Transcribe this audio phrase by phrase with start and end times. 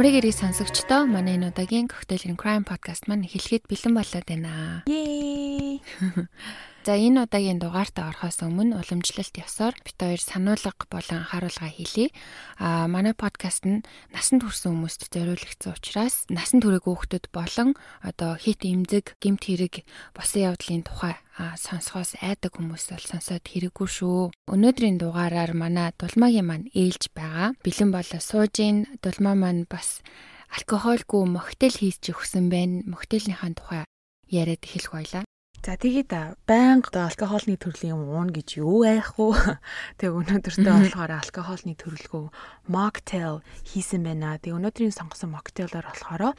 [0.00, 4.80] Амрыг ирэх сонсогчдоо манай энэ удаагийн Cocktail and Crime podcast маань эхлэхэд бэлэн болоод байна.
[4.88, 5.84] Yay!
[6.80, 12.08] За энэ удаагийн дугаартаа орохоос өмнө уламжлалт ёсоор бит хоёр сануулга болон анхааруулга хийлье.
[12.56, 13.84] А манай подкаст нь
[14.16, 19.84] насанд хүрсэн хүмүүст зориулагдсан учраас насанд хүрээгүй хүүхдүүд болон одоо хит эмзэг, гемт хэрэг,
[20.16, 24.32] босон явдлын тухай сонсохоос айдаг хүмүүс бол сонсоод хэрэггүй шүү.
[24.48, 27.52] Өнөөдрийн дугаараар манай дулмаагийн маань ээлж байгаа.
[27.60, 30.00] Бэлэн болоо сууж ийн дулмаа маань бас
[30.48, 32.88] алкогольгүй мохтел хийж өгсөн байна.
[32.88, 33.84] Мохтелийнхаа тухай
[34.32, 35.24] яриад эхэлэх байлаа.
[35.60, 39.60] За тэгээд байнга одоо алкогоолны төрлийн юм уун гэж юу айх вэ?
[40.00, 42.24] Тэг өнөөдөртөө болохоор алкогоолны төрөлгөө
[42.72, 44.40] mocktail хийсэн байна.
[44.40, 46.32] Тэг өнөөдрийн сонгосон mocktail-аар болохоор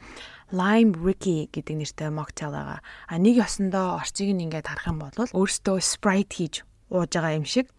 [0.50, 2.82] lime ricky гэдэг нэртэй mocktail байгаа.
[2.82, 7.46] А нэг ёсондоо орцыг нь ингээд харах юм бол өөртөө sprite хийж ууж байгаа юм
[7.46, 7.70] шиг.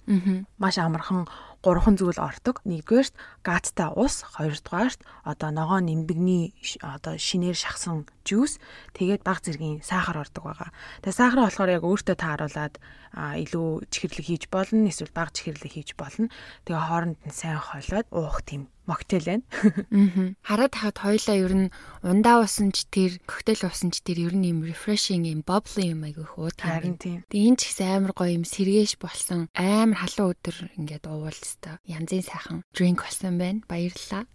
[0.56, 1.28] Маш амархан
[1.64, 2.60] гурван зүйл ордог.
[2.68, 8.60] Нэгдүгээрт гаттай ус, хоёрдугаарт одоо ногоо нимбэгний одоо шинээр шахсан жуус,
[8.98, 10.70] тэгээд баг зэргийн сахар ордог байгаа.
[11.04, 12.76] Тэгээ сахар болохоор яг өөртөө тааруулаад
[13.14, 16.34] илүү чихэрлэг хийж болно, эсвэл баг чихэрлэг хийж болно.
[16.66, 19.46] Тэгээ хооронд нь сайн хойлоод уух тийм моктейл байна.
[19.92, 20.36] Аа.
[20.44, 24.52] Хараад хахад хоёлаа ер нь ундаа усан ч тэр коктейл усан ч тэр ер нь
[24.52, 27.24] юм refreshing юм bubbly юм айгүй хөө харин тийм.
[27.32, 31.80] Тэгээ энэ ч ихсэн амар гоё юм сэргээш болсон амар халуун өдөр ингээд уувал хэвээр
[31.88, 33.64] янзын сайхан drink болсон байна.
[33.72, 34.28] Баярлалаа.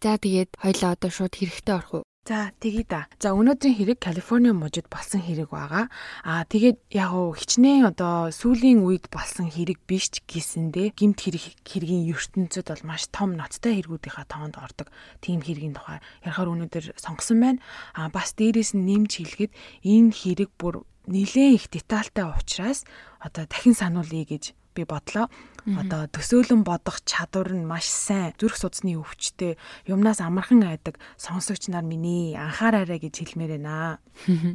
[0.00, 2.09] За тэгээд хоёлаа одоо шууд хэрэгтэй орох уу?
[2.30, 3.10] За тэгье да.
[3.18, 5.90] За өнөөдрийн хэрэг Калифорни мужид болсон хэрэг байгаа.
[6.22, 11.58] Аа тэгээд яг уу хичнээн одоо сүүлийн үед болсон хэрэг биш ч гэсэндээ гимт хэрэг
[11.66, 17.38] хэргийн ертөнцид бол маш том ноцтой хэрэгүүдийнхаа тоонд ордог тийм хэргийн тухай ярихаар өнөөдөр сонгосон
[17.42, 17.58] байна.
[17.98, 22.86] Аа бас дээрээс нь нэмж хэлэхэд энэ хэрэг бүр нэлээд их детальтай учраас
[23.18, 25.26] одоо дахин сануулъя гэж би бодлоо.
[25.66, 28.32] Одоо төсөөлөн бодох чадвар нь маш сайн.
[28.40, 34.00] Зүрх судасны өвчтэй юмнаас амархан айдаг сонсогч нар миний анхаараарай гэж хэлмээр байна.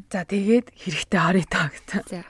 [0.10, 2.26] За тэгээд хэрэгтэй харъя та гэсэн.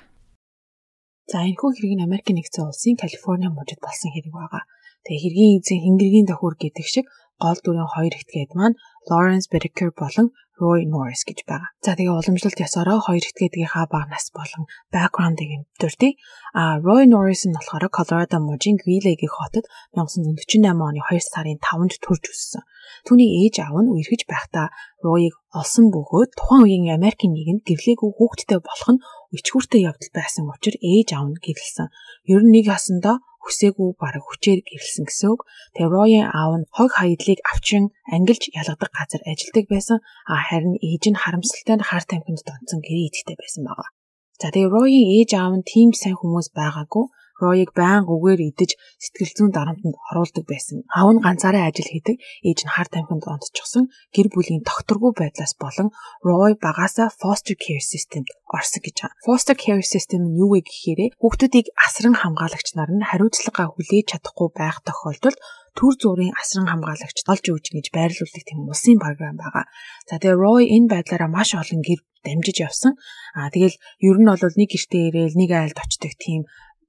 [1.32, 1.40] За.
[1.42, 4.64] Энэ хүү хэрэг нь Америкийн нэгдсэн улсын Калифорни мужид болсон хэрэг байгаа.
[5.06, 7.06] Тэгээ хэргийн эзэн Хингэргийн давхур гэдэг шиг
[7.42, 8.76] гол дүрийн хоёр этгээд маань
[9.10, 11.68] Lawrence Whitaker болон Roy Norris гэж байгаа.
[11.84, 16.16] За тэгээ уламжлалт ясаараа хоёр этгээдгийнхаа бага нас болон background-ыг дурдъя.
[16.56, 19.68] А Roy Norris нь болохоор Colorado мужийн Greeley-гийн хотод
[20.00, 22.64] 1948 оны 2 сарын 5-нд төрж өссөн.
[23.04, 24.72] Түүний ээж аав нь үерхэж байхдаа
[25.04, 29.04] Roy-г олсон бөгөөд тухайн үеийн Америкийн нийгэмд гэрлээгүй хүүхэдтэй болох нь
[29.36, 31.92] ичгүүртэй явдал байсан учраас ээж аав нь гэрлсэн.
[32.32, 35.42] Ер нь нэг ясандаа хүсээгүй бараг хүчээр гэрэлсэн гэсэн үг.
[35.78, 39.98] Тэгээ Роийн аав нь хог хаядлыг авчин ангилж ялгадаг газар ажилладаг байсан.
[40.26, 43.90] А харин ээж нь харамсалтай нь хар тамхинд донцсон гэрээ идэхтэй байсан байгаа.
[44.42, 47.06] За тэгээ Роийн ээж аав нь тийм сайн хүмүүс байгаагүй
[47.42, 48.72] Роийг байнга үгээр идэж
[49.04, 50.88] сэтгэл зүйн дарамтанд оруулдаг байсан.
[50.88, 52.16] Аав нь ганцаараа ажил хийдэг,
[52.48, 55.92] ээж нь хар тамхинд онцчихсон гэр бүлийн тогтворгүй байдлаас болон
[56.24, 59.16] Рой багасаа foster care systemд орсон гэж байна.
[59.28, 64.50] Foster care system нь юу вэ гэхээр хүүхдүүдийг асран хамгаалагч нар нь хариуцлагаа хүлээж чадахгүй
[64.56, 65.40] байх тохиолдолд
[65.76, 69.68] төр зүрийн асран хамгаалагч олж өгч гэж байрлуулдаг тийм улсын програм байгаа.
[70.08, 72.94] За тэгээ Roy энэ байдлаараа маш олон гэр дамжиж явсан.
[73.36, 73.76] Аа тэгэл
[74.08, 76.42] ер нь бол нэг гэртээ ирээл нэг айлд очдог тийм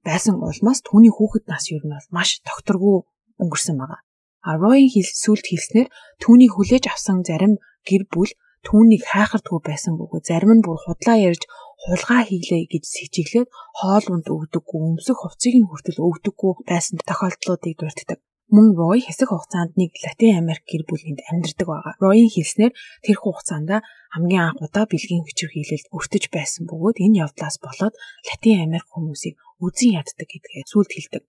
[0.07, 2.97] байсан улмаас түүний хүүхэд нас ер нь бол маш докторгүй
[3.41, 4.01] өнгөрсөн байгаа.
[4.47, 5.87] А Ройн хэл сүлд хэлснээр
[6.23, 7.53] түүний хүлээж авсан зарим
[7.87, 8.31] гэр бүл
[8.67, 11.43] түүнийг хайхардгүй байсан бөгөөд зарим нь бүр худлаа ярьж
[11.83, 18.19] хулгай хийлээ гэж сэжиглээд хоол унд өгдөггүй өмсөх хувцсыг нь хүртэл өгдөггүй байсан тохиолдлуудыг дурддаг.
[18.47, 21.93] Мөн Рой хэсэг хугацаанд нэг Латин Америк гэр бүлэнд амьдардаг байгаа.
[21.99, 22.71] Ройн хэлснээр
[23.03, 23.83] тэр хугацаанд
[24.15, 29.99] хамгийн анх удаа бэлгийн хүчирхийлэлд өртөж байсан бөгөөд энэ явдлаас болоод Латин Америк хүмүүсийг үзэн
[29.99, 31.23] яддаг гэдгээ сүлд хэлдэг.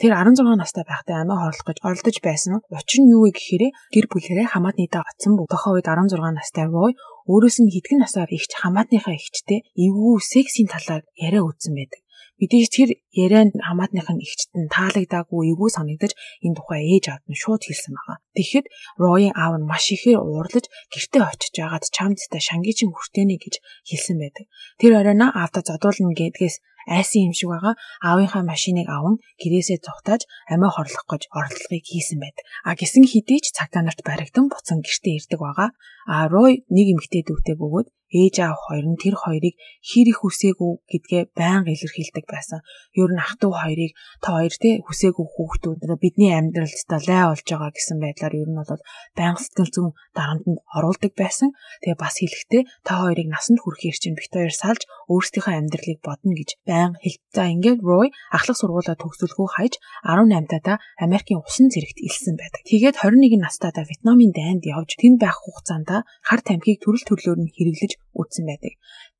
[0.00, 2.64] Тэр 16 настай байхдаа амиа хорлох гэж оролдож байсан.
[2.72, 5.52] Учир нь юу вэ гэхээр гэр бүлэрээ хамаатныдаа оцсон бүх.
[5.52, 6.96] Тохоо үед 16 настай Рой
[7.30, 12.01] өөрөөс нь хэдхэн насаар ихч хамаатныхаа ихчтэй эвгүй сексийн талаар яриа үзсэн байдаг.
[12.42, 16.12] Мэдээж тэр ярианд хамаатных нь ихчт нь таалагдаагүй эвгүй санагдаж
[16.42, 18.18] энэ тухай ээж аавд нь шууд хэлсэн байгаа.
[18.34, 18.66] Тэгэхэд
[18.98, 23.54] Роийн аав нь маш ихээр уурлаж гэртээ очиж агаад чамдтай шангичин хүртэнэ гэж
[23.86, 24.44] хэлсэн байдаг.
[24.82, 26.56] Тэр оройно аавда зодуулна гэдгээс
[26.86, 27.74] айсан юм шиг байгаа.
[28.02, 32.44] Аавынхаа машиныг аван гэрээсээ цугтааж амиа хорлох гэж оролдлогыг хийсэн байдаг.
[32.68, 35.70] А гисэн хэдий ч цагтаа нарт баригдан буцан гэртээ ирдэг байгаа.
[36.06, 40.72] А Рой нэг эмэгтэй дүүтэй бөгөөд ээж аав хоёр нь тэр хоёрыг хэр их үсээгүй
[40.90, 42.60] гэдгээ байнга илэрхийлдэг байсан.
[42.92, 47.46] Ер нь ах トゥ хоёрыг та хоёр те хүсээгүй хүүхдүүд бидний амьдралд та лай болж
[47.48, 48.82] байгаа гэсэн байдлаар ер нь бол
[49.16, 51.48] байнга сэтгэл зүйн дарамтанд оруулдаг байсан.
[51.80, 56.50] Тэгээ бас хэлэхдээ та хоёрыг насанд хүрэхээр чинь бит хоёр салж өөрсдийнхөө амьдралыг бодно гэж
[56.72, 57.18] байнга хэл.
[57.36, 59.74] За ингээд Roy ахлах сургуулаа төгсөлгөө хайж
[60.08, 62.60] 18 таа Америкийн усан зэрэгт илсэн байдаг.
[62.64, 65.90] Тэгээд 21 настайдаа Вьетнамын дайнд явж тэнд байх хугацаанд
[66.28, 68.72] хар тамхиг төрөл төрлөөр нь хэрэглэж үтсэн байдаг.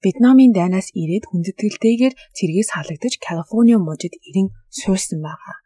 [0.02, 5.56] Вьетнамын дайнаас ирээд хүндэтгэлтэйгээр цэргээс халагдаж Калифорни мужид ирэн суурсан байгаа.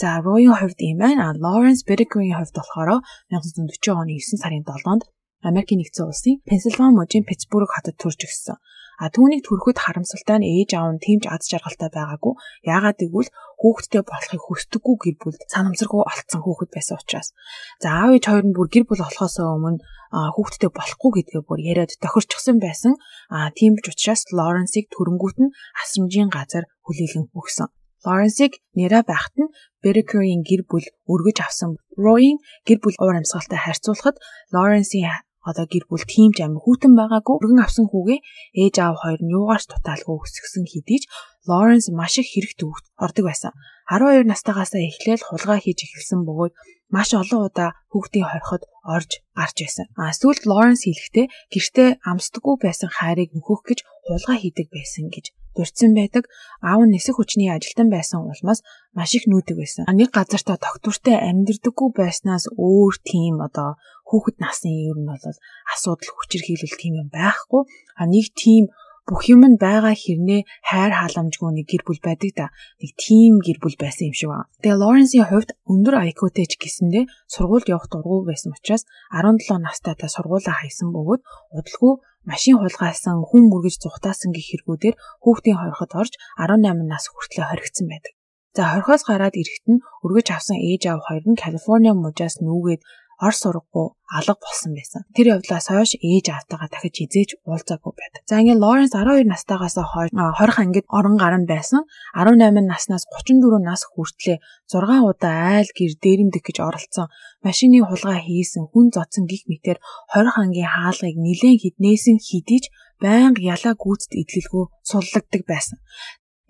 [0.00, 1.32] За Roy-ийн хувьд ийм байна.
[1.44, 2.88] Lawrence Whitaker-ийн хувьд болохоор
[3.30, 5.02] 1940 оны 9 сарын 7-нд
[5.48, 8.56] Америкийн нэгдсэн улсын Пенсильвани мужийн Питтсбург хотод төрж өссөн.
[9.02, 12.38] А түүнийг төрөхөд харамсалтай нь ээж аав нь тэмж аз жаргалтай байгаагүй.
[12.70, 17.34] Яагаад гэвэл хүүхэдтэй болохыг хүсдэггүй гэр бүл санамсаргүй олцсон хүүхэд байсан учраас.
[17.82, 19.82] За аав ээж хоёр нь бүр гэр бүл болохоос өмнө
[20.14, 22.94] хүүхэдтэй болохгүй гэдгээ бүр яриад тохирчсон байсан.
[23.34, 27.74] А тийм ч учраас Лоренсийг төрөнгүүт нь асрамжийн газар хүлээлгэн өгсөн.
[28.06, 29.52] Лоренсийг нэрэ байхад нь
[29.82, 31.78] Беркерийн гэр бүл өргөж авсан.
[31.98, 34.16] Роийн гэр бүл уур амьсгалтай харьцуулахад
[34.54, 35.10] Лоренсийн
[35.48, 38.20] одоо гэр бүл тийм ч амин хүүтэн байгаагүй өргөн авсан хүүгээ
[38.62, 41.04] ээж аав хоёр нь юугаарч дутаалгүй өсгсөн хэдий ч
[41.48, 43.52] Лоренс маш их хэрэгтэй хүүхд ордог байсан.
[43.90, 46.54] 12 настайгаас эхлээл хулгай хийж эхэлсэн бөгөөд
[46.94, 49.86] маш олон удаа хүүхдийн хорход орж гарч байсан.
[49.98, 55.92] А сүүлд Лоренс хэлэхдээ гэртээ амсдаггүй байсан хайрыг нөхөх гэж хулгай хийдэг байсан гэж дурдсан
[55.98, 56.24] байдаг.
[56.62, 58.60] Аав нь нисэх хүчний ажилтан байсан улмаас
[58.96, 59.82] маш их нүүдэг байсан.
[59.90, 63.76] Нэг газартаа тогтвортой амьдэрдэггүй байснаас өөр тийм одоо
[64.12, 65.24] хүүхэд насны ер нь бол
[65.72, 67.64] асуудал хүчирхийлэл тийм юм байхгүй.
[67.96, 68.68] А нэг тийм
[69.08, 72.46] бүх юм нь байгаа хэрнээ хайр халамжгүй нэг гэр бүл байдаг да.
[72.78, 74.52] Нэг тийм гэр бүл байсан юм шиг байна.
[74.62, 80.06] Тэгээ Лоренсийн хувьд өндөр IQ-тэй ч гэсэндээ сургуульд явах дурггүй байсан учраас 17 настай та
[80.06, 81.22] сургуулаа хайсан бөгөөд
[81.56, 81.92] удалгүй
[82.30, 88.14] машин хулгайлсан, хүн мөргөж зүхтаасан гэх хэрэгүүдээр хүүхдийн хорхот орж 18 нас хүртлээр хоригдсан байдаг.
[88.54, 92.82] За хорхоос гараад ирэхэд нь өргөж авсан ээж аав хоёр нь Калифорни мужаас нүүгээд
[93.26, 93.86] ор сургуу
[94.18, 95.02] алга болсон байсан.
[95.14, 98.22] Тэр явдлаас хойш ээж аавтайгаа дахиж хизээж уулзаагүй байдаг.
[98.28, 101.86] За ингээд Лоренс 12 настайгаас хойш 20 ангид орон гарan байсан.
[102.18, 107.06] 18 наснаас 34 нас хүртлээр 6 удаа айл гэр дээрэмдэх гэж оролцсон.
[107.46, 109.78] Машины хулгай хийсэн, хүн зодсон гих мэтэр
[110.12, 112.64] 20 ангийн хаалгыг нилээн хіднээсэн хидийж
[113.02, 115.78] байнга ялаа гүйцэд идэлгүй суллагддаг байсан.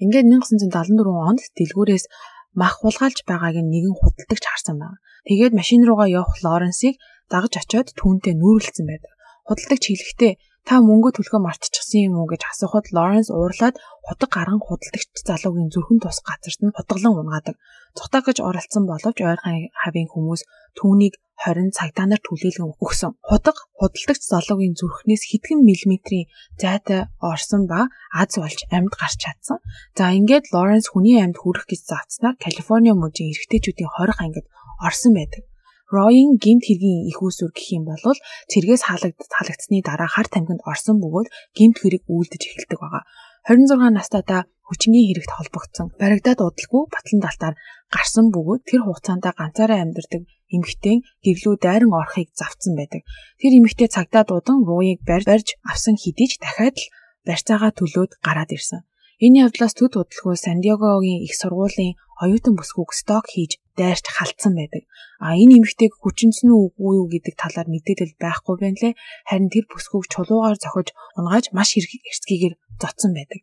[0.02, 2.04] Ингээд 1974 онд дэлгүүрээс
[2.52, 4.98] мах хулгайлж байгааг нэгэн худалдагч харсан байна.
[5.28, 7.00] Тэгээд машин руугаа явах Лоренсийг
[7.32, 9.12] дагаж очиод түүнтэй нүүрлэлсэн байдаг.
[9.48, 10.32] Худалдагч хэлэхдээ
[10.68, 13.76] та мөнгө төлөхөө мартчихсан юм уу гэж асуухад Лоренс уурлаад
[14.06, 17.56] хутаг гарan худалдагч залуугийн зүрхэн тус газарт нь хутгалан унгаадаг.
[17.98, 20.42] Цухтаа гэж оролцсон боловч ойрхон хавийн хүмүүс
[20.78, 23.12] түүнийг 20 цагдаанаар түлээлгэн өгсөн.
[23.28, 26.30] Хутаг худалдагч залуугийн зүрхнээс хэдхэн миллиметрийн
[26.62, 29.58] зайтай орсон ба аз болж амьд гарч чадсан.
[29.98, 34.46] За ингээд Лоренс хүний амьд хүрэх гэж заацснаар Калифорни мужийн эрэгтэйчүүдийн 20 ангид
[34.86, 35.42] орсон байдаг.
[35.92, 38.00] Роийн гинт хэргийн их усүр гэх юм бол
[38.50, 43.04] цэргээс халагдсны дараа хар тамхинд орсон бөгөөд гинт хэрэг үйлдэж эхэлдэг байгаа.
[43.44, 47.54] 26 настайдаа хүчингийн хэрэгт холбогдсон баригдаад удалгүй батлан далтаар
[47.92, 50.22] гарсан бөгөөд тэр хугацаанд ганцаараа амьдардаг
[50.54, 53.02] эмэгтэй гэрлүү дайран орохыг завцсан байдаг.
[53.40, 56.90] Тэр эмэгтэй цагдаа дуудан Роийг барьж авсан хэдий ч дахиад л
[57.26, 58.80] барьцаагаа төлөөд гараад ирсэн.
[59.24, 64.82] Энэ явдлаас төд удалгүй Сандиагогийн их сургуулийн оюутан бүсгүйг сток хийж дайрч халтсан байдаг.
[65.24, 68.94] А энэ эмэгтэйг хүчинсэн үгүй юу гэдэг талаар мэдээлэл байхгүй байна лээ.
[69.28, 70.88] Харин тэр бүсгүйг чулуугаар зохиж
[71.18, 73.40] унгааж маш эрсгийгээр зодсон байдаг.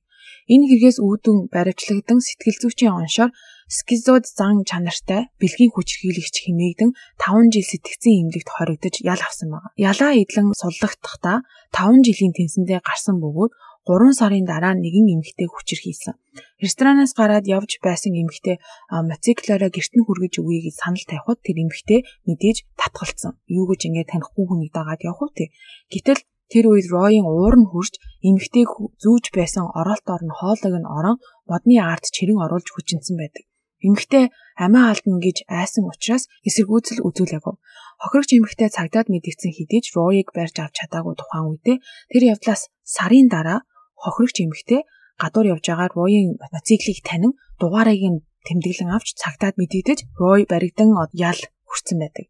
[0.50, 3.32] Энэ хэрэгээс үүдэн баривчлагдсан сэтгэл зүйчийн оншоор
[3.70, 9.70] скизод зан чанартай бэлгийн хүчрхийлэгч хэмээгдэн 5 жил сэтгцэн эмнэлэгт хоригдож ял авсан байна.
[9.78, 13.54] Ялаа идлэн суллагдахдаа 5 жилийн тэнцэндээ гарсан бөгөөд
[13.90, 16.14] 3 сарын дараа нэгэн эмэгтэй хүчирхийлсэн.
[16.62, 18.62] Ресторанаас гараад явж байсан эмэгтэй
[19.10, 23.34] мотоциклороо гэрт нь хүргэж өгье гэж санал тавихад тэр эмэгтэй мэдээж татгалцсан.
[23.50, 25.50] Юу гэж ингэ танихгүй хүнийг дагаад явах вэ?
[25.90, 26.22] Гэтэл
[26.54, 28.70] тэр үед Роийн уур нь хурж эмэгтэй
[29.02, 31.18] зүүж байсан оролтоор нь хоолойг нь орон
[31.50, 33.50] модны арт чирэн оруулж хүчинсэн байдаг.
[33.82, 34.30] Эмэгтэй
[34.60, 37.56] амиа алдна гэж айсан учраас эсэргүүцэл үзүүлээгүй.
[38.04, 41.78] Хохирогч эмэгтэй цагдаад мэдгдсэн хэдий ч Роийг барьж авч чадаагүй тухайн үедээ
[42.12, 43.64] тэр явдлаас сарын дараа
[44.04, 44.82] хохирогч эмэгтэй
[45.22, 51.42] гадуур явж байгаа Роийн мотоциклийг танин дугаарыг нь тэмдэглэн авч цагдаад мэдэгдэж Рой баригдан ял
[51.70, 52.26] хүрсэн байдаг.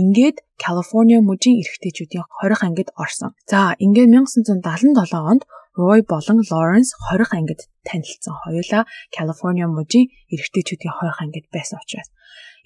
[0.00, 3.30] Ингээд Калифорни мужийн эрэгтэйчүүдийн 20 ангид орсон.
[3.50, 5.42] За, ингээд 1977 онд
[5.80, 8.34] Рой болон Лоренс 20 ангид танилцсан.
[8.44, 8.82] Хоёулаа
[9.16, 12.10] Калифорни мужийн эрэгтэйчүүдийн 20 ангид байсан учраас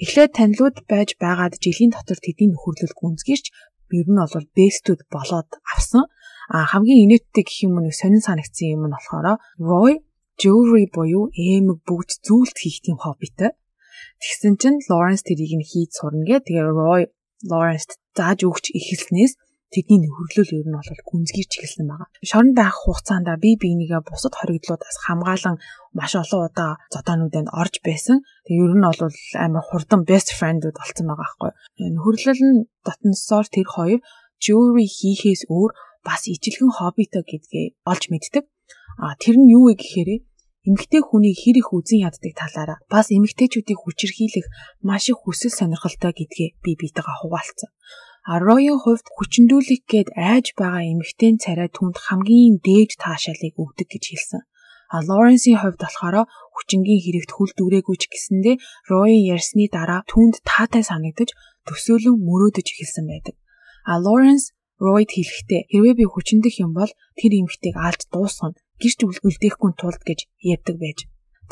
[0.02, 3.46] эхлээд танилуд байж байгаад жилийн дотор тэдний нөхөрлөл гүнзгийрч
[3.96, 6.04] ер нь бол бэстүүд болоод авсан.
[6.52, 9.92] А хамгийн инээдтэй гэх юм нэг сонин санагдсан юм нь болохоор Roy
[10.40, 13.50] jewelry буюу эмэг бүгд зүйлт хийх тийм хоббитэй.
[14.22, 16.44] Тэгсэн чинь Lawrence тэрийг нь хийж сурна гэ.
[16.46, 17.02] Тэгээ Roy
[17.50, 19.32] Lawrence зааж өгч эхэлснээс
[19.72, 22.08] тэдний нөхөрлөл ер нь бол гүнзгийч эхэлсэн байгаа.
[22.22, 25.56] Шоронд байх хугацаанд би биенийгээ бусад хоригдлуудаас хамгаалan
[25.98, 28.22] маш олон удаа зодоонуудад орж байсан.
[28.46, 29.00] Тэгээ ер нь бол
[29.44, 31.50] амар хурдан best friend-ууд болсон байгаа байхгүй.
[31.92, 34.00] Нөхөрлөл нь дотносоор тэр хоёр
[34.40, 35.70] jewelry хийхээс өөр
[36.06, 38.44] бас ижилхэн хоббитой гэдгээ олж мэддэг.
[39.02, 40.10] А тэр нь юу вэ гэхээр
[40.66, 44.46] эмэгтэй хүнийг хэр их үзен яддаг талаараа бас эмэгтэйчүүдийг хүчирхийлэх
[44.86, 47.70] маш их хүсэл сонирхолтой гэдгээ би битэйгээ хуваалцсан.
[48.26, 54.42] Роийн хувьд хүчндүүлэх гээд айж байгаа эмэгтэй царай түнд хамгийн дээд таашаалыг өгдөг гэж хэлсэн.
[54.90, 58.52] А Лоренсийн хувьд болохоор хүчингийн хэрэгт хүл дүрээгүй ч гэсэндэ
[58.90, 61.30] Роийн ярьсны дараа түнд таатай санагдаж
[61.66, 63.34] төсөөлөн мөрөөдөж эхэлсэн байдаг.
[63.86, 64.54] А Лоренс
[64.84, 70.20] Ройд хэлэхдээ хэрвээ би хүчиндэх юм бол тэр эмэгтэйг алж дуусгана гэрч үлдээхгүй тулд гэж
[70.52, 70.98] яддаг байж.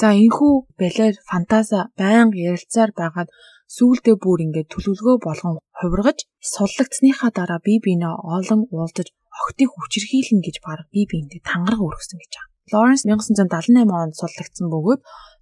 [0.01, 3.29] За энхүү балер фантаза байнга ярилцаар байгаад
[3.77, 6.19] сүүлдээ бүр ингээд төлөвлөгөө болгон хувиргаж
[6.53, 9.09] суллагдсныхаа дараа би бинээ олон уулзаж
[9.41, 12.53] охтыг хүчирхийлнэ гэж баг би биэндээ тангараг өргөсөн гэж байгаа.
[12.73, 15.01] Лоренс 1978 онд суллагдсан бөгөөд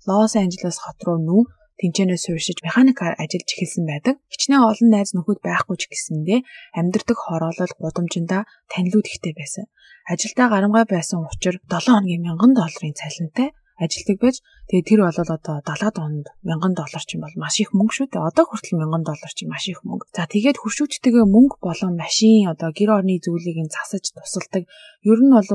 [0.08, 1.46] Лос Анжелес хот руу нүүн
[1.80, 4.14] тэнцэнэ суурьшиж механикаар ажиллаж эхэлсэн байдаг.
[4.32, 6.40] Хичнээн олон найз нөхөд байхгүй ч гэсэндээ
[6.78, 9.64] амьдардаг хороолол гудамжиндаа танилуд ихтэй байсан.
[10.12, 13.48] Ажилдаа гарамгай байсан учраас 7 хоногийн 1000 долларын цалинтай
[13.82, 14.36] ажилдаг байж
[14.70, 18.08] тэгээ тэр бол одоо 70-аад онд 1000 доллар ч юм бол маш их мөнгө шүү
[18.12, 18.28] дээ.
[18.30, 20.06] Одоо хүртэл 1000 доллар чи маш их мөнгө.
[20.14, 24.62] За тэгээд хуршүүчтэйгээ мөнгө болон машин одоо гэр орны зүйлийг нь засаж тусалдаг.
[25.02, 25.48] Ер нь бол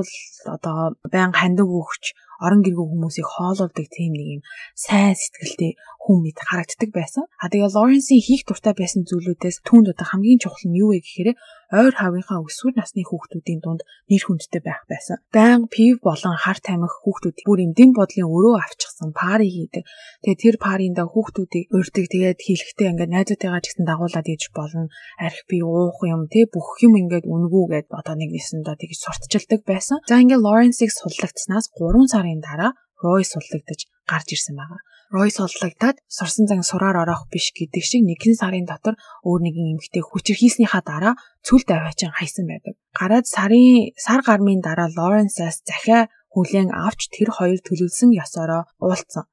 [0.56, 2.04] одоо байн хандаг өгч
[2.44, 4.42] орон гэргүй хүмүүсийг хоололдог тийм нэг юм
[4.78, 5.72] сайн сэтгэлтэй
[6.08, 7.28] хүн мэд харагддаг байсан.
[7.36, 11.36] А тэгээ Лоренсийн хийх дуртай байсан зүйлүүдээс түүнд одоо хамгийн чухал нь юу вэ гэхээр
[11.68, 15.20] ойр хавийнхаа өсвөр насны хүүхдүүдийн дунд нэр хүндтэй байх байсан.
[15.36, 19.84] Баян пив болон хар тамхи хүүхдүүд бүр эмдэн бодлын өрөө авчихсан пари хийдэг.
[20.24, 24.88] Тэгээ тэр паринда хүүхдүүдийг урьдаг тэгээд хийлэхдээ ингээд найзуудтайгаа ч гэсэн дагуулад иж болно.
[25.20, 29.62] Арх би уух юм те бүх юм ингээд үнгүү гэд одоо нэг нэсэндээ тэгж сурталчилдаг
[29.68, 30.00] байсан.
[30.08, 32.72] За ингээд Лоренсийг суллагдсанаас 3 сарын дараа
[33.04, 34.82] Рой суллагдаж гарч ирсэн байгаа.
[35.08, 40.04] Рой суллагдаад сурсан зан сураар ороох биш гэдэг шиг нэгэн сарын дотор өөр нэгэн эмэгтэй
[40.04, 41.14] хүчирхийснийхаа дараа
[41.48, 42.76] цүл даваачин хайсан байдаг.
[42.92, 49.26] Гараад сарын сар гармын дараа Лоренсаас захиа хүлээн авч тэр хоёр төлөвлөсөн ёсороо уулцсан.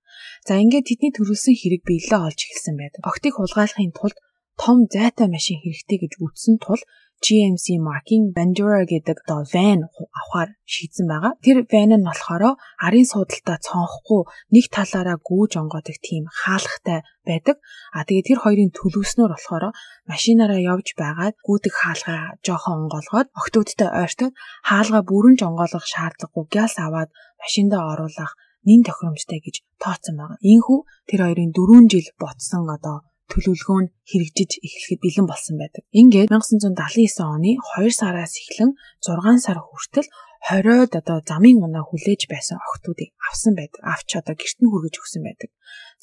[0.47, 3.03] За ингээд тэдний төлөвлөсөн хэрэг биелээ олж эхэлсэн байдаг.
[3.11, 4.17] Огтыг хулгайлахын тулд
[4.63, 6.79] том зайтай машин хэрэгтэй гэж үздсэн тул
[7.25, 11.33] GMC маркийн Bandura гэдэг одоо van авахар шийдсэн байгаа.
[11.45, 12.43] Тэр van нь болохоор
[12.87, 14.23] арын суудалтаа цонхгүй
[14.55, 17.57] нэг талаараа гүүж онгоодог тийм хаалгатай байдаг.
[17.97, 19.65] А тэгээ тэр хоёрын төлөвснөр болохоор
[20.13, 24.33] машинаараа явж байгаад гүйдэг хаалгаа жоохон онгоолгоод октоодтой ойртоод
[24.69, 28.33] хаалгаа бүрэн жонгоолгох шаардлагагүй гяс аваад машиндаа оруулах
[28.69, 30.39] нин тохиромжтой гэж тооцсон байгаа.
[30.53, 30.79] Ийхүү
[31.09, 32.97] тэр хоёрын 4 жил ботсон одоо
[33.31, 35.83] төлөвлөгөө нь хэрэгжиж эхлэхэд бэлэн болсон байдаг.
[36.01, 40.09] Ингээд 1979 оны 2 сараас эхлэн 6 сар хүртэл
[40.45, 43.81] 20-од одоо замын унаа хүлээж байсан охтуудыг авсан байдаг.
[43.81, 45.51] Авч одоо гэрт нь хүргэж өгсөн байдаг.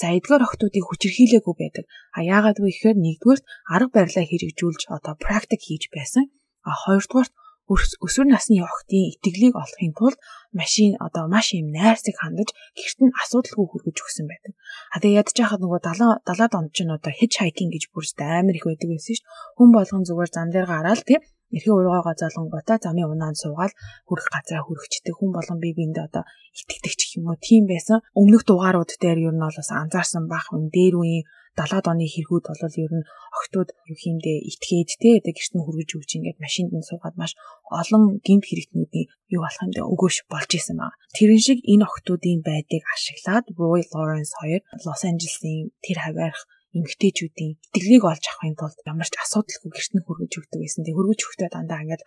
[0.02, 1.86] За эдгээр охтуудыг хүчирхийлээгүй байдаг.
[2.18, 6.26] А яагаад вэ гэхээр нэгдүгээр арга барилаа хэрэгжүүлж одоо практик хийж байсан.
[6.66, 7.30] А хоёрдугаар
[7.72, 10.18] өсвөр насны охидын итгэлийг олохын тулд
[10.60, 14.54] машин одоо маш юм найрсаг хандаж гэрт нь асуудалгүй хүргэж өгсөн байдаг.
[14.92, 18.20] А тэгээ ядж хахад нөгөө 70 70-ад онд ч нь одоо хич хайкинг гэж бүрст
[18.20, 19.56] амар их байдаг байсан шүү дээ.
[19.58, 21.22] Хүн болгон зүгээр зам дээр гараал тийм
[21.56, 23.74] эрхээ ургаагаа залангуудаа замын унаанд суугаад
[24.08, 26.24] хүрэх газараа хүрчихдэг хүн болгон бие биендээ одоо
[26.60, 28.00] итгэдэг ч юм уу тийм байсан.
[28.20, 31.28] Өмнөх дугаарууд дээр ер нь бол бас анзаарсан бах хүн дээр үеийн
[31.60, 36.12] 70-ад оны хэрэгүүд бол ер нь охтууд юу хиймдээ итгээд те гэрт нь хүргэж өгч
[36.16, 37.32] ингээд машинд нь суугаад маш
[37.68, 40.96] олон гинт хэрэгтнүүдийн юу болох юм дэ өгөөш болж исэн байна.
[41.16, 46.42] Тэрэн шиг энэ охтуудын байдыг ашиглаад Roy Lawrence хоёр Лос Анжелесийн тэр хаваарх
[46.78, 50.82] эмгтээчүүдийн итгэлийг олж авахын тулд ямар ч асуудалгүй гэрт нь хүргэж өгдөг байсан.
[50.88, 52.04] Тэг хүргэж өгөхдөө дандаа ингээд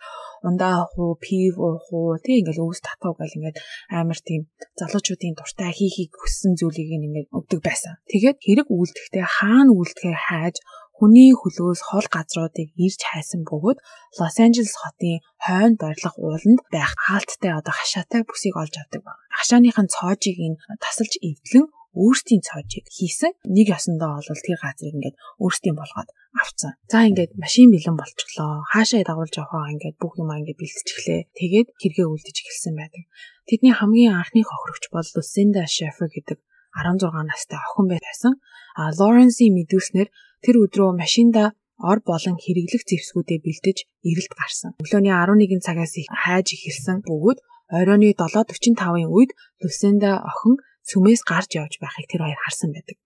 [0.47, 3.57] ундаа хуу, пив уу, тэг ингээд өвс татав гэл ингээд
[3.93, 4.41] амар тийм
[4.79, 7.93] залуучуудын дуртай хийхийг хүссэн зүйлийг ингээд өгдөг байсан.
[8.09, 10.55] Тэгээд хэрэг үйлдэхдээ хаана үйлдэхээр хайж
[10.97, 13.79] хүний хөлөөс хол газруудыг ирж хайсан бөгөөд
[14.17, 19.19] Лос Анжелес хотын хойно барилах ууланд байх хаалттай одоо хашаатай бүсийг олж авдаг байна.
[19.37, 23.31] Хашааныхын цоожийг нь тасалж эвдлэн өөрсдийн цоожийг хийсэн.
[23.47, 26.75] Нэг ясандаа бол тэр газрыг ингээд өөрсдийн болгоод авцсан.
[26.91, 28.67] За ингээд машин бэлэн болчихлоо.
[28.67, 31.21] Хаашаа дагуулж явахаа ингээд бүх юм ингээд бэлтчихлээ.
[31.39, 33.03] Тэгээд хэрэгээ үлдэж эхэлсэн байдаг.
[33.47, 36.37] Тэдний хамгийн анхны хохирогч бол Lucinda Schaefer гэдэг
[36.75, 38.33] 16 настай охин байсан.
[38.75, 40.09] А Лоренсийн мэдүүлснээр
[40.43, 44.71] тэр өдрөө машинда ор болон хэрэглэх зэвсгүүдэд бэлдэж эрэлт гарсан.
[44.79, 47.39] Өглөөний 11 цагаас их хайж эхэлсэн бөгөөд
[47.71, 50.55] оройны 7:45-ын үед Люсенда охин
[50.89, 52.97] сүмээс гарч явж байхыг тэр хоёр харсан байдаг.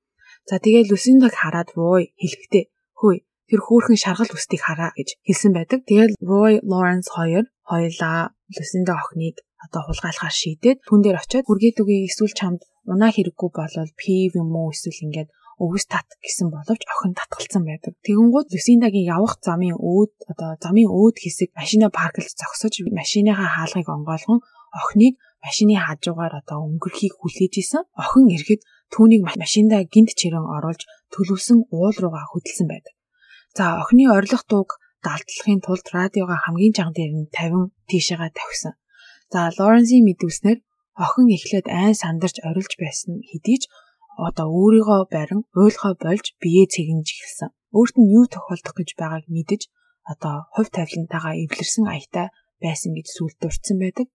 [0.49, 2.63] За тэгээд Люсиндаг хараад Рой хэлэхдээ
[2.99, 3.19] "Хөөе,
[3.49, 5.79] тэр хөөрхөн шаргал үстийг хараа гэж хэлсэн байдаг.
[5.89, 8.19] Тэгээд Roy Lawrence хоёр хоёлаа
[8.55, 13.91] Люсинда охиныг одоо хулгайлахаар шийдээд түн дээр очиод хүргээд үгүй эсвэл чамд унаа хэрэггүй болол
[14.01, 17.93] пив юм уу эсвэл ингээд өвс тат гэсэн боловч охин татгалцсан байдаг.
[18.07, 24.39] Тэгэнгүүт Люсиндагийн явах замын өөд одоо замын өөд хэсэг машина парклж зогсож машиныхаа хаалгыг онгойлгон
[24.79, 25.13] охиныг
[25.45, 27.83] машины хажуугаар одоо өнгөрхийг хүлээж исэн.
[28.01, 28.61] Охин ирэхэд
[28.93, 30.81] түүнийг машиндаа гинт чирэн оруулж
[31.13, 32.93] төлөвсөн уул руугаа хөдөлсөн байдаг.
[33.57, 34.69] За охины орилох дууг
[35.05, 38.73] далдлахын тулд радиога хамгийн чанга дээр нь 50 тийшээгээ тавьсан.
[39.33, 40.59] За Лоренсийн мэдүүлснээр
[41.05, 43.63] охин эхлээд айн сандарч орилж байсан хэдий ч
[44.27, 47.49] одоо өөрийгөө барин уйлхоо болж бие цэгнж эхэлсэн.
[47.77, 49.61] Өөрт нь юу тохиолдох гэж байгааг мэдэж
[50.11, 52.27] одоо хувь тавилантайгаа эвлэрсэн аятай
[52.63, 54.07] байсан гэж сүлдөрцөн байдаг.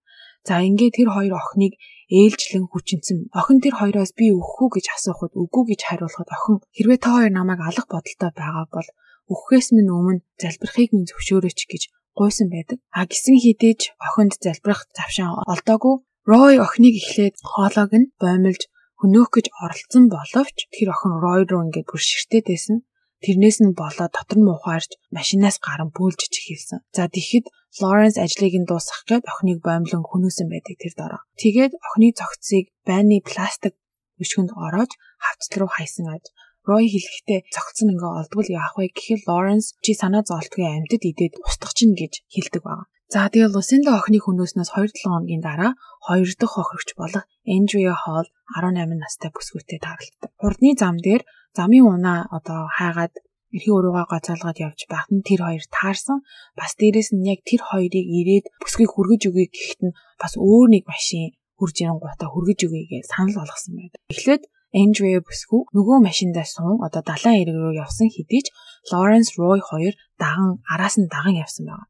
[0.44, 1.74] За ингээд тэр хоёр охиныг
[2.12, 3.18] ээлжлэн хүчинсэн.
[3.32, 7.60] Охин тэр хоёроос би өгөхгүй гэж асуухад үгүй гэж хариулахад охин хэрвээ та хоёр намайг
[7.64, 8.88] алах бодолтой байгаа бол
[9.32, 11.82] өгөхөөс минь өмнө залбирахыг минь зөвшөөрөөч гэж
[12.12, 12.78] гуйсан байдаг.
[12.92, 15.94] А гисэн хідээж охинд залбирах завшаа олдоогүй.
[16.28, 18.62] Рой охиныг эхлээд хоолойг нь боомлж
[19.00, 22.76] хөнөөх гэж оролцсон боловч тэр охин Рой руу ингээд бүр ширтээд байсан.
[23.24, 26.84] Тэрнээс нь болоод дотор нь мухаарч машинаас гарan бөөлж эхэлсэн.
[26.96, 27.46] За тэгэхэд
[27.80, 31.22] Лоренс ажлыг нь дуусгах гээд охиныг боомлон хөнөөсөн байдаг тэр дороо.
[31.40, 33.74] Тэгээд охины цогцыг байны пластик
[34.22, 34.90] өшгөнд ороож
[35.24, 36.24] хавцал руу хайсан аж.
[36.68, 41.72] Рой хэлэхдээ цогцсон ингээ олдвол яах вэ гэхэд Лоренс чи санаа зовлтгүй амьтад идээд устгах
[41.76, 42.88] чинь гэж хэлдэг байна.
[43.12, 45.73] За тэгээ Лусинда охины хөнөөснөөс 2-7 хоногийн дараа
[46.06, 50.30] хоёр дахь охирогч болох Эндрия Холл 18 настай бүсгүйтэй тааралддаг.
[50.40, 51.23] Хурдны зам дээр
[51.56, 53.14] замын унаа одоо хайгаад
[53.54, 56.18] эрхийн уруугаа гоцоолгоод явж байхад нь тэр хоёр таарсан.
[56.58, 60.84] Бас дээрэс нь яг тэр хоёрыг ирээд бүсгийг хүргэж өгье гэхэд нь бас өөр нэг
[60.90, 64.00] машин хурж ирэн гутаа хүргэж өгье гэж санал болгосон байдаг.
[64.11, 64.42] Эхлээд
[64.75, 68.50] Эндрю бүсгүй нөгөө машиндаа суун одоо далайн эрэг рүү явсан хэдий ч
[68.90, 71.87] Лоренс Рой хоёр даган араас нь даган явсан байна.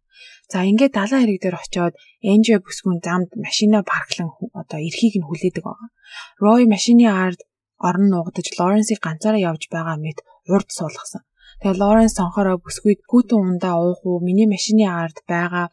[0.54, 5.66] За ингээд далайн хэрэг дээр очиод Энжи бүсгүн замд машина парклан одоо эрхийг нь хүлээдэг
[5.66, 5.90] байгаа.
[6.38, 7.42] Рой машины ард
[7.82, 10.22] орон нуугдаж Лоренсийг ганцаараа явж байгаа мэт
[10.54, 11.26] урд суулгасан.
[11.58, 15.66] Тэгээ Лоренс сонхороо бүсгүйд хүүтэн ундаа уух уу миний машины ард байгаа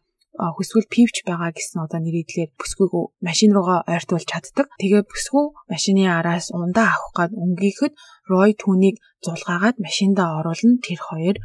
[0.55, 2.93] хүсвэл пивч байгаа гэсэн одоо нэрийдлэр бүсгүйг
[3.27, 4.65] машин руугаа ойртуулж чаддаг.
[4.81, 7.93] Тэгээ бүсгүй машины араас ундаа авах гад өнгийхэд
[8.31, 11.35] Рой түүнийг зулгаагаад машиндаа оруулна тэр хоёр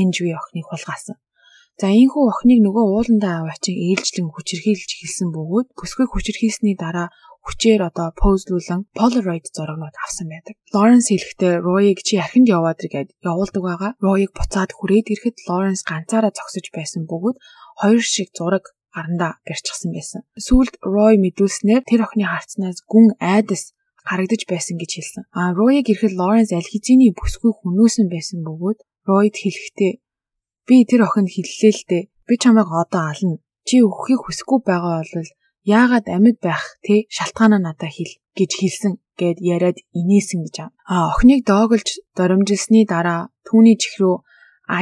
[0.00, 1.16] Энжви охиныг хулгаасан.
[1.80, 7.08] За ийхүү охиныг нөгөө ууландаа аваачин ээлжлэн хүчирхийлж эхэлсэн бөгөөд бүсгүй хүчирхийлсний дараа
[7.42, 10.54] хүчээр одоо позлуулан Polaroid зурагнууд авсан байдаг.
[10.74, 13.90] Лоренс хэлэхдээ Роиг чи архинд яваад иргээд явуулдаг байгаа.
[13.98, 17.36] Роиг буцаад хүрээд ирэхэд Лоренс ганцаараа зогсож байсан бөгөөд
[17.82, 20.20] хоёр шиг зураг гарандаа гэрчсэн байсан.
[20.38, 23.74] Сүүлд Рой мэдүүлснээр тэр охины харцнаас гүн айдас
[24.06, 25.22] харагдаж байсан гэж хэлсэн.
[25.34, 29.92] А Роиг ирэхэд Лоренс аль хэзээний бүсгүй хүнөөсөн байсан бөгөөд Ройд хэлэхдээ
[30.66, 32.02] би тэр охинд хэллээ л дээ.
[32.26, 33.36] Би чамайг одоо ална.
[33.66, 35.30] Чи өгөхийг хүсэхгүй байгаа бол
[35.64, 41.14] яагаад амьд байх те шалтгаанаа надад хэл гэж хэлсэн гэд яриад инээсэн гэж аа.
[41.14, 44.16] Охиныг доогөлж доромжилсны дараа түүний чих рүү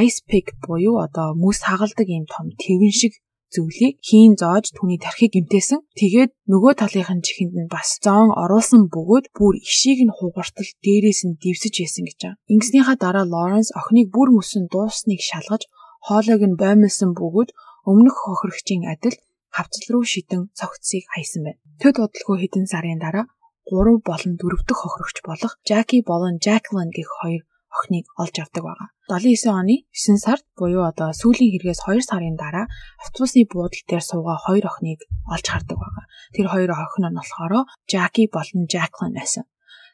[0.05, 3.13] ice pick буюу одоо мөс хагалдаг юм том твэн шиг
[3.55, 5.81] зөвлийг хийн зоож түүний тархийг гимтээсэн.
[5.99, 11.39] Тэгээд нөгөө талынхын чихэнд нь бас зоон оруулсан бөгөөд бүр ишийг нь хугартал дээрээс нь
[11.43, 12.41] дивсэж яасан гэж байна.
[12.53, 15.63] Ингэснийхаа дараа Лоренс охиныг бүр мөсөн дуусныг шалгаж
[16.07, 17.51] хоолойг нь боомлсон бөгөөд
[17.91, 19.17] өмнөх хохирогчийн адил
[19.57, 21.61] хавцал руу шидэн цогцсыг хайсан байна.
[21.83, 23.27] Төд удалгүй хэдэн сарын дараа
[23.67, 28.89] 3 болон 4 дахь хохирогч болох Жаки болон Жаклин гэх хоёр охиныг олж авдаг байгаа.
[29.09, 32.67] 79 оны 9 сард буюу одоо сүүлийн хэрэгээс 2 сарын дараа
[33.03, 35.01] автобусны буудал дээр суугаа хоёр охиныг
[35.35, 36.05] олж хардаг байгаа.
[36.35, 37.53] Тэр хоёр охин нь болохоор
[37.91, 39.45] Жаки болон Жаклин байсан.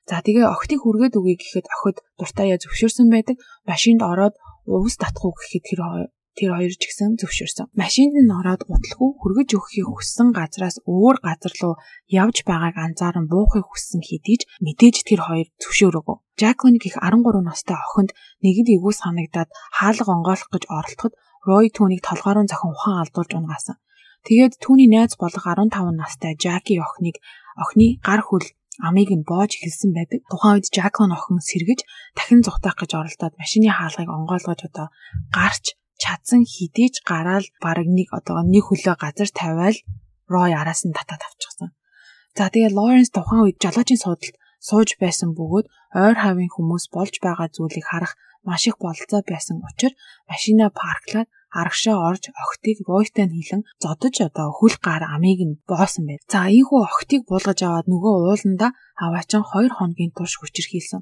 [0.09, 3.37] За тэгээ охтыг хүргээд үгүй гэхэд охид дуртаяа зөвшөөрсөн байдаг.
[3.67, 4.35] Машинд ороод
[4.65, 5.81] увс татахгүй гэхэд тэр
[6.39, 7.67] тэр хоёр ч гэсэн зөвшөөрсөн.
[7.81, 11.75] Машинд нь ороод гутлахгүй хүргэж өгөхийг хүссэн газраас өөр газар руу
[12.13, 16.17] явж байгааг анзааран буухыг хүссэн хэдий ч мэдээж тэр хоёр зөвшөөрөөгүй.
[16.41, 18.11] Жаклин гих 13 настай охинд
[18.45, 21.15] нэгэд эвгүй санагдаад хаалга онгойлох гэж оролдоход
[21.47, 23.79] Рой түүнийг толгоорон зохин ухаан алдуулж унгаасан.
[24.27, 27.23] Тэгээд түүний найз болох 15 настай Жаки охиныг
[27.55, 28.43] охины гар хөл
[28.83, 30.21] амийг нь боож эхэлсэн байдаг.
[30.27, 31.81] Тухайн үед Жаклин охин сэргэж
[32.19, 34.87] дахин зүхтаах гэж оролдоод машины хаалгыг онгойлгож одоо
[35.31, 39.79] гарч чадсан хідээж гараал бараг нэг одоо нэг хөлөө газар тавиал
[40.33, 41.71] Рой араас нь татаад авчихсан.
[42.37, 44.37] За тэгээ Лоренс тухайн үед жолоочийн суудалд
[44.69, 45.67] сууж байсан бөгөөд
[46.03, 48.13] ойр хавийн хүмүүс болж байгаа зүйлийг харах
[48.47, 49.99] маш их бололцоо байсан учраас
[50.31, 51.29] машина парклаад
[51.61, 56.23] арагшаа орж охтыг Ройтой хилэн зодож одоо хүл гар амийг нь боосон байд.
[56.33, 58.69] За ийхүү охтыг буулгаж аваад нөгөө ууланда
[59.05, 61.01] аваачин 2 хоногийн турш хүчирхийлсэн.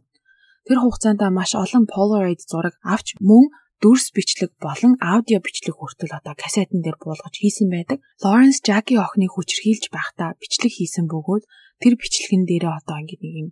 [0.66, 3.44] Тэр хугацаанд маш олон Polaroid зураг авч мөн
[3.85, 8.01] дүрс бичлэг болон аудио бичлэг хүртэл одоо кассетын дээр буулгаж хийсэн байдаг.
[8.25, 11.44] Лоренс Жаки охиныг хүчрхийлж байхдаа бичлэг хийсэн бөгөөд
[11.85, 13.49] тэр бичлэгэн дээрээ одоо ингэ нэг юм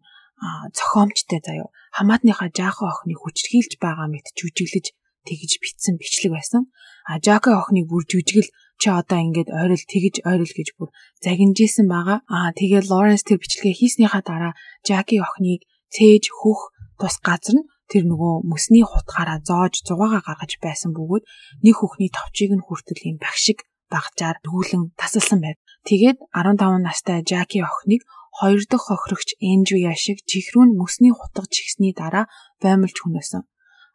[0.72, 4.86] зохиомжтой заяо хамаатныхаа жаахан охиныг хүчрхийлж байгаа мэт жүжиглэж
[5.28, 6.62] тэгж битсэн бичлэг байсан.
[7.04, 8.48] А Жаки охиныг бүр жүжигл
[8.80, 10.88] чи одоо ингээд ойрол тэгж ойрол гэж бүр
[11.22, 12.18] загинжсэн байгаа.
[12.26, 14.52] Аа тэгээ Лоренс тэр бичлэгээ хийснийхаа дараа
[14.88, 15.62] Жаки охиныг
[15.94, 21.24] цээж хөх тус газар нь тэр нөгөө мөсний хутгаараа зоож зугаагаа гаргаж байсан бөгөөд
[21.64, 25.60] нэг хүүхний товчийг нь хүртэл юм багшиг багжаар дүүлэн тасалсан байв.
[25.84, 28.02] Тэгээд 15 настай Жаки охиныг
[28.38, 32.24] хоёр дахь хохирогч Энжуя шиг чихрүүн мөсний хутга чигсний дараа
[32.62, 33.44] баймалж хүнөөсөн.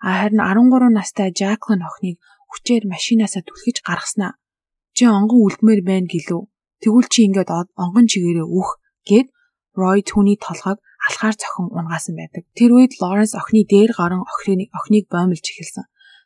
[0.05, 2.21] А харин 13 настай Жаклин охиныг
[2.53, 4.37] хүчээр машинаасаа түлхэж гаргаснаа.
[4.95, 6.43] Чи онгон үлдмээр байна гэлөө.
[6.81, 7.49] Тэгвэл чи ингээд
[7.81, 8.69] онгон чигээрээ үх
[9.09, 9.27] гэд
[9.77, 12.43] Рой түүний толгойг алхаар цохин унгаасан байдаг.
[12.57, 15.85] Тэр үед Лоренс охины дээр гарan охиныг охиныг боомлж эхэлсэн.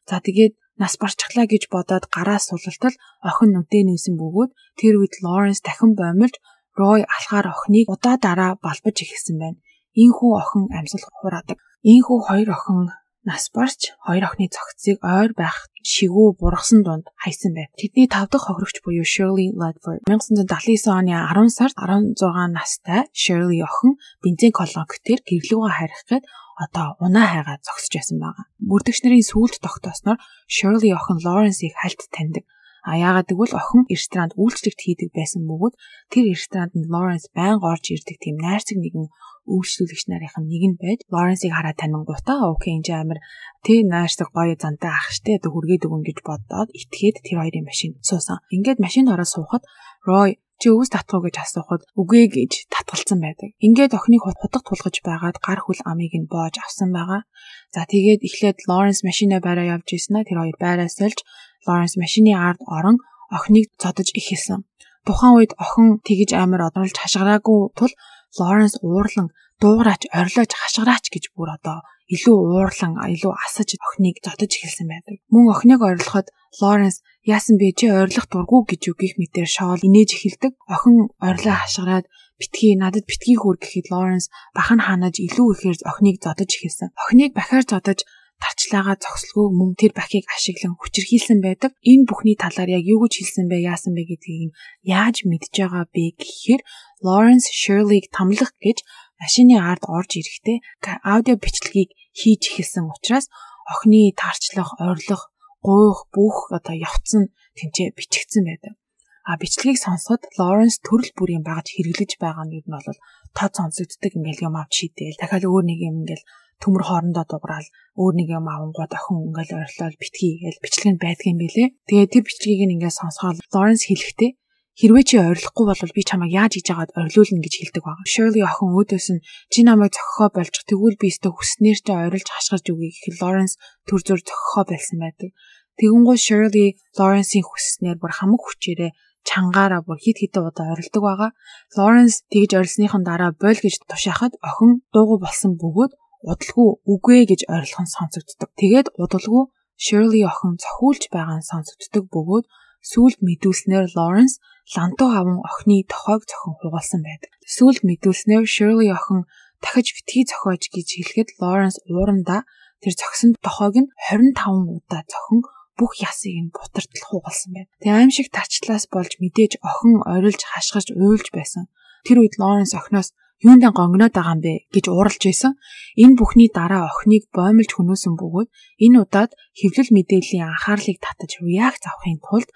[0.10, 2.96] За тэгээд нас барчглаа гэж бодоод гараа сулалтал
[3.30, 6.36] охин нүдээ нээсэн бөгөөд тэр үед Лоренс дахин боомлж
[6.80, 9.60] Рой алхаар охиныг удаа дараа балбаж эхэлсэн байна.
[9.94, 11.58] Ийхүү охин амьсгал хураадаг.
[11.84, 12.88] Ийхүү хоёр охин
[13.24, 17.70] нас барч хоёр охины цогцыг ойр байх шигүү бургасан дунд хайсан байв.
[17.78, 22.18] Тэдний тав дахь хохирогч буюу Shirley Ledford 1979 оны 10 сард 16
[22.58, 26.26] настай Shirley охин бензин колонктер гэрлүүгээ харих гээд
[26.64, 28.46] одоо унаа хайгаа зогсож байсан байгаа.
[28.70, 30.18] Мөрдөгч нарын сүүлд тогтоосноор
[30.56, 32.46] Shirley охин Lawrence-ийг хальт таньдаг.
[32.82, 35.78] А яагаад гэвэл охин ресторанд үйлчлэгт хийдэг байсан бөгөөд
[36.10, 39.06] тэр ресторанд нь Lawrence байнга орж ирдэг тийм найрцаг нэгэн
[39.50, 43.20] үйлчлүүлэгч нарын нэг нь байж Лоренсийг хараад танингуудаа окей энэ амир
[43.66, 47.96] тэ найрсаг гоё зантай ах штэ одоо хүргээд өгөн гэж бодоод итгээд тэр хоёрын машинд
[48.06, 48.38] суусан.
[48.56, 49.64] Ингээд машинд ороод суухад
[50.06, 53.50] Рой чи өвс татах уу гэж асуухад үгүй гэж татгалцсан байдаг.
[53.66, 57.26] Ингээд охиныг хутгах тулгаж байгаад гар хүл амийг нь боож авсан байгаа.
[57.74, 61.26] За тэгээд эхлээд Лоренс машинаа байраа явж ийсэн аа тэр хоёр байраа сольж
[61.66, 62.98] Лоренс машины ард орон
[63.34, 64.62] охиныг цодож ихэлсэн.
[65.06, 67.94] Тухайн үед охин тэгж амар одорлж хашгираагүй тул
[68.40, 69.28] Лоренс уурлан
[69.62, 71.80] дуугараач орилож хашгираач гэж бүр одоо
[72.16, 75.16] илүү уурлан илүү асаж охиныг зодож эхэлсэн байдаг.
[75.34, 76.28] Мөн охиныг орилоход
[76.60, 76.98] Лоренс
[77.36, 80.54] яасан бэ чи орилох дурггүй гэж үгих мэтэр шоол инээж эхэлдэг.
[80.76, 80.96] Охин
[81.28, 82.06] орилоо хашгираад
[82.42, 86.90] битгий надад битгий хүр гэхэд Лоренс бахан хаанаж илүү ихээр охиныг зодож эхэлсэн.
[87.02, 88.00] Охиныг бахаар зодож
[88.42, 91.72] тарчлагаа зогслгүй мөн тэр бахийг ашиглан хүчрхийлсэн байдаг.
[91.86, 94.52] Энэ бүхний талаар яг юу гэж хэлсэн бэ, яасан бэ гэдгийг
[94.82, 96.62] яаж мэдж байгаа бэ гэхээр
[97.06, 98.82] Lawrence Shirley-г тамлах гэж
[99.22, 100.58] машины ард орж ирэхдээ
[101.06, 103.30] аудио бичлэгийг хийж эхэлсэн учраас
[103.72, 105.30] охины таарчлах, орилох,
[105.62, 108.74] гуйх бүх одоо явцсан тэнцээ бичигдсэн байдаг.
[109.22, 112.98] А бичлэгийг сонсоход Lawrence төрөл бүрийн багж хэрэглэж байгаа нь юу нь бол
[113.38, 116.26] тод сонсогддог ингээл юм авч шийдээл дахиад өөр нэг юм ингээл
[116.62, 121.38] төмөр хоорондоо дуграал өөр нэг юм авангууд охин ингээл ойрлол битгий гэж бичлэг нь байдгийн
[121.42, 121.68] байлээ.
[121.90, 124.32] Тэгээ тэр бичлэгийг ингээд сонсоход Лоренс хэлэхдээ
[124.80, 128.08] хэрвээ чи ойрлохгүй бол би чамайг яаж хийж агаад ойрлуулна гэж хэлдэг байгаа.
[128.08, 132.66] Shirley охин өөдөөс нь чи намайг зохихоо болж тэгвэл би өөртөө хүснээр чи ойрлж хашгирч
[132.72, 133.54] үгүй гэхэл Лоренс
[133.86, 135.30] төр зөр зохихоо байсан байдаг.
[135.78, 138.92] Тэгэнгүүт Shirley Лоренсийн хүснээр бүр хамаг хүчээрээ
[139.28, 141.32] чангаараа бүр хит хитэ удаа орилдог байгаа.
[141.78, 147.82] Лоренс тэгж орилсныхан дараа бойл гэж тушаахад охин дуугүй болсон бөгөөд удалгүй үгүй гэж ойрлох
[147.84, 148.50] нь сонсогддог.
[148.60, 149.44] Тэгээд удалгүй
[149.82, 152.46] Shirley охин цохиулж байгаа нь сонсогддог бөгөөд
[152.92, 154.36] сүүлд мэдүүлснээр Lawrence
[154.76, 157.32] лантуу аван охины тохойг зохин хугаалсан байдаг.
[157.56, 159.26] Сүүлд мэдүүлснээр Shirley охин
[159.64, 162.42] дахиж битгий зохиож гэж хэлэхэд Lawrence уурандаа
[162.82, 165.42] тэр зогсон тохойг нь 25 удаа зохин
[165.78, 167.70] бүх ясыг нь бутартал хугалсан байна.
[167.82, 171.66] Тэгээ аимшиг тарчлаас болж мэдээж охин орилж хашгирч уйлж байсан.
[172.06, 173.14] Тэр үед Лоренс охиноос
[173.46, 175.54] юунд гонгноод байгаа юм бэ гэж ууралж байсан.
[176.02, 178.50] Энэ бүхний дараа охиныг боомлж хөнөөсөн бөгөөд
[178.86, 182.50] энэ удаад хэвлэл мэдээллийн анхаарлыг татаж реакц авахын тулд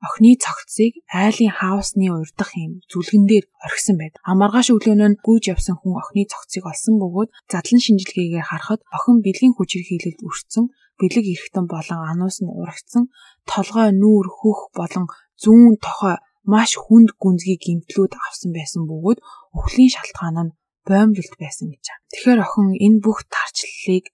[0.00, 4.14] охины цогцыг айлын хаусны урдах юм зүлгэн дээр орхисон байд.
[4.24, 10.24] Амаргааш өглөөнөө гүйж явсан хүн охины цогцыг олсон бөгөөд задлан шинжилгээгээр харахад охин бэлгийн хүчирхийлэлд
[10.24, 10.64] өртсөн,
[10.96, 13.12] бэлэг эргэтэн болон ануус нь урагцсан,
[13.44, 15.04] толгой нүүр хөх болон
[15.36, 16.16] зүүн тохой
[16.48, 19.18] маш хүнд гүнзгий гимтлүүд авсан байсан бөгөөд
[19.58, 20.54] өхлийн шалтгаан нь
[20.88, 22.04] боомлолт байсан гэж байна.
[22.10, 24.06] Тэгэхээр охин энэ бүх тарчлалыг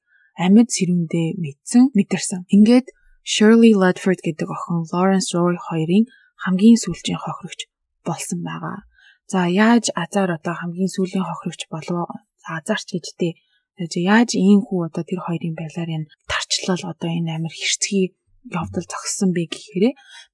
[0.44, 2.40] амьд сэрүүндээ мэдсэн, мэдэрсэн.
[2.54, 2.86] Ингээд
[3.32, 6.04] Shirley Ledford гэдэг охин Lawrence Roy хоёрын
[6.44, 7.60] хамгийн сүүлчийн хохирогч
[8.06, 8.86] болсон байгаа.
[9.26, 12.06] За яаж азар одоо хамгийн сүүлийн хохирогч болов
[12.46, 13.32] азарч гэжтэй
[14.12, 18.14] яаж ийм хүү одоо тэр хоёрын байлаар энэ тарчлал одоо энэ амир хэрцгий
[18.46, 19.84] явдал зогссон бэ гэхээр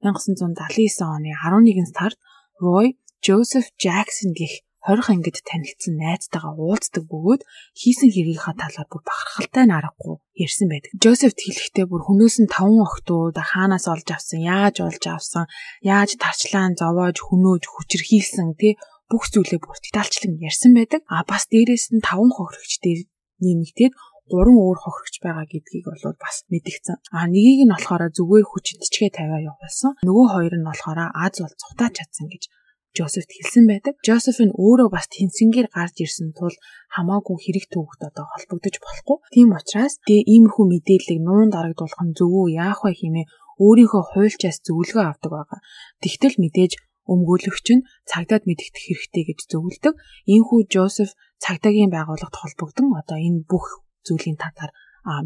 [0.05, 2.19] 1979 оны 11 сард
[2.61, 7.43] Roy Joseph Jackson гэх хорих ангид танигдсан найзтайгаа уулздаг бөгөөд
[7.81, 10.15] хийсэн хэргийнхаа талаар бүр бахархалтай нарахгүй
[10.45, 10.91] ярьсан байдаг.
[10.99, 15.45] Жозефт хэлэхдээ бүр хүмүүс нь таван охтууд хаанаас олж авсан, яаж олж авсан,
[15.87, 18.75] яаж тарчлаан зовоож хөнөөж хүчрхийлсэн тий
[19.07, 21.01] бүх зүйлээ бүр детальчлан ярьсан байдаг.
[21.07, 23.01] А бас дээрээс нь таван хохирогч дээр
[23.45, 23.93] нэмэгдээд
[24.33, 26.97] гурван өөр хохирогч байгаа гэдгийг бол бас мэдгдсэн.
[27.13, 29.93] А нэгийг нь болохоор зүгээр хүч идчгээ тавиа явуулсан.
[30.07, 32.49] Нөгөө хоёр нь болохоор Аз бол цутаач чадсан гэж
[32.93, 33.95] Жозефт хэлсэн байдаг.
[34.05, 36.53] Жозеф нь өөрөө бас тэнцэнгээр гарч ирсэн тул
[36.93, 39.17] хамаагүй хэрэг төвөгт одоо холбогдож болохгүй.
[39.33, 43.31] Тийм учраас тэгээ иймэрхүү мэдээллийг нуун дарагдуулах нь зөвөө яах вэ хэмээн
[43.65, 45.61] өөрийнхөө хуульчаас зөвлөгөө авдаг байгаа.
[46.05, 46.73] Тэгтэл мэдээж
[47.09, 49.95] өмгөөлөгч нь цагдаад мэдэгдэх хэрэгтэй гэж зөвлөдөг.
[50.29, 51.11] Иймхүү Жозеф
[51.43, 54.71] цагдаагийн байгууллагт холбогдсон одоо энэ бүх зүйлийн татаар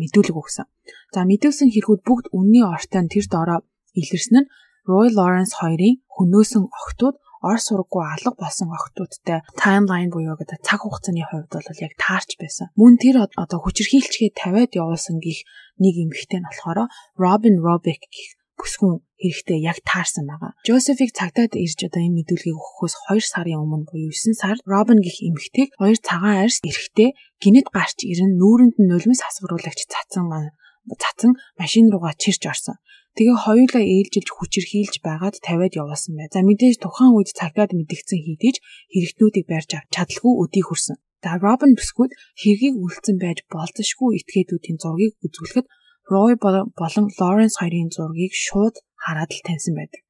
[0.00, 0.66] мэдүүлэг өгсөн.
[1.12, 3.58] За мэдүүлсэн хэрэгүүд бүгд үнний ортой тэр дороо
[3.92, 4.48] илэрсэн нь
[4.88, 7.16] Roy Lawrence хоёрын хөнөөсөн охтууд
[7.48, 12.66] ор сургуу алга болсон охтуудтай таймлайн буюу гэдэг цаг хугацааны хувьд бол яг таарч байсан.
[12.80, 15.46] Мөн тэр одоо хүчирхийлчгээ тавиад явуулсан гих
[15.82, 16.90] нэг эмэгтэй нь болохоор
[17.22, 20.52] Robin Robick гих бүсгүн хэрэгтэй яг таарсан байгаа.
[20.66, 25.20] Жозефиг цагтаад ирж одоо энэ мэдүүлгийг өгөхөөс 2 сарын өмнө буюу 9 сард Робин гих
[25.20, 30.26] эмэгтэйг хоёр цагаан арьс эрэхтэй гинэт гарч ирэн нүүрэнд нь нулимс хасгаруулагч цацсан
[31.02, 32.78] цацсан машин руугаа чирч орсон.
[33.16, 36.28] Тэгээ хоёулаа ээлжилж хүчирхийлж байгаад тавиад явуулсан бай.
[36.28, 38.56] За мэдээж тухайн үед цагтаад мэдгдсэн хийдэж
[38.92, 40.96] хэрэгтнүүдийг барьж авч чадалгүй өдий хүрсэн.
[41.24, 45.66] За Робин бүсгүүд хэргийг үлдсэн байж болзошгүй этгээдүүдийн зургийг үзүүлэхэд
[46.12, 50.02] Рой болон Лоренс хоёрын зургийг шууд хараад л таньсан байдаг.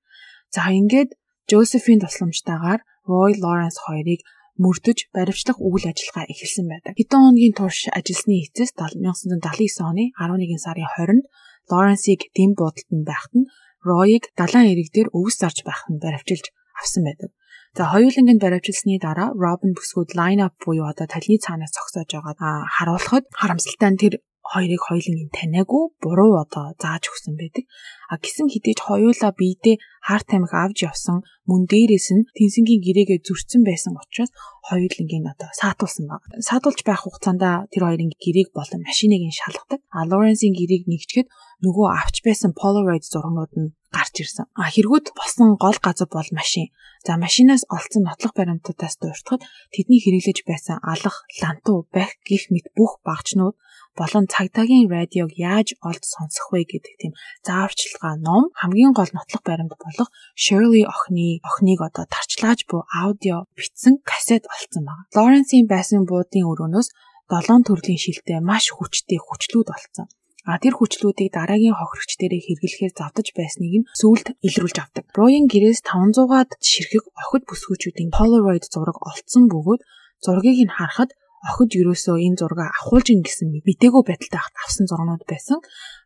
[0.51, 1.15] За ингээд
[1.47, 4.21] Жозефийн тусламжтайгаар Рой Лоренс хоёрыг
[4.63, 6.93] мөрдөж баривчлах үйл ажиллагаа эхэлсэн байдаг.
[6.97, 11.25] Хэдэн хоногийн турш ажилласны эцэс 1979 оны 11 сарын 20-нд
[11.71, 13.51] Лоренсийг дэм буудалд байхад нь
[13.87, 16.47] Ройг далайн эрэг дээр өвс зарж байхад нь баривчилж
[16.81, 17.31] авсан байдаг.
[17.77, 22.41] За хоёулангийн баривчилсны дараа Робин бүсгүүд лайн ап буюу одоо талны цаанаас зогсоож байгаад
[22.75, 24.15] харуулхад харамсалтай нь тэр
[24.53, 27.65] хоёрыг хоёулангийн таниагүй буруу одоо зааж өгсөн байдаг.
[28.13, 33.63] А гисэн хідээж хоёулаа биедээ хар тамхи авч явсан мөн дээрээс нь тэнсэнгийн гэрээгээ зөрчсөн
[33.67, 34.31] байсан учраас
[34.69, 36.23] хоёулангийн одоо саатуулсан баг.
[36.49, 39.81] Саатуулж байх хугацаанд тэр хоёрын гэрээг болон машиныг нь шалгадаг.
[39.91, 41.27] А Лоренсийн гэрээг нэгчгэд
[41.65, 44.47] нөгөө авч байсан Polaroid зургнууд нь гарч ирсэн.
[44.61, 46.69] А хэрэгүүд болсон гол газар бол машин.
[47.07, 53.01] За машинаас олцсон нотлох баримтуудаас дууртахад тэдний хэрэглэж байсан алах, лантуу, бах гих мэт бүх
[53.07, 53.57] багчнууд
[54.01, 57.13] болон цагдаагийн радиог яаж олд сонсох вэ гэдэг тийм
[57.49, 60.09] зааварчилгаа ном хамгийн гол нотлох баримт болох
[60.43, 65.09] Shirley охины охиныг одоо тарчлааж буй аудио бичсэн кассет олцсон байна.
[65.17, 66.89] Лоренсийн байсан буудын өрөөнөөс
[67.33, 70.07] долоон төрлийн шилтэй маш хүчтэй хүчлүүд олцсон.
[70.47, 75.05] А тэр хүчлүүдийг дараагийн хохирогч дээрээ хэрэглэхээр завдаж байсныг нь сүүлд илрүүлж авдаг.
[75.19, 79.83] Роийн гэрээс 500-аад ширхэг охид бүсгүүчүүдийн Polaroid зураг олцсон бөгөөд
[80.23, 81.11] зургийг нь харахад
[81.49, 85.59] охид юусоо энэ зургаа авахулж ин гэсэн мдэггүй байдалтай хат авсан зургнууд байсан.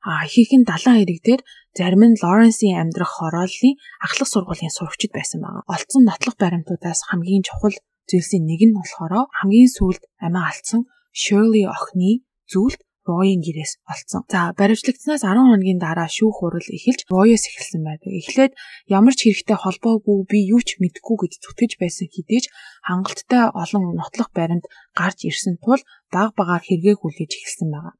[0.02, 1.40] А ихийнх нь далайн хэрэг дээр
[1.78, 5.62] зарим нь Лоренсийн амьдрах хорооллын ахлах сургуулийн сурагчид байсан байгаа.
[5.74, 7.76] Олцсон нотлох баримтуудаас хамгийн чухал
[8.10, 10.80] зүйлсийн нэг нь болохоор хамгийн сүүлд амиа алдсан
[11.20, 14.22] Shirley охины зүйлд Роийн гэрээс олцсон.
[14.28, 18.12] За баримтлагдсанаас 10 хоногийн дараа шүүх хурал эхэлж Роёс эхэлсэн байдаг.
[18.20, 18.52] Эхлээд
[18.88, 22.46] ямар ч хэрэгтэй холбоогүй би юу ч мэдэхгүй гэж зүтгэж байсан хэдий ч
[22.84, 25.80] хангалттай олон нотлох баримт гарч ирсэн тул
[26.12, 27.94] баг багаар хэрэгээ хүлээж эхэлсэн байгаа.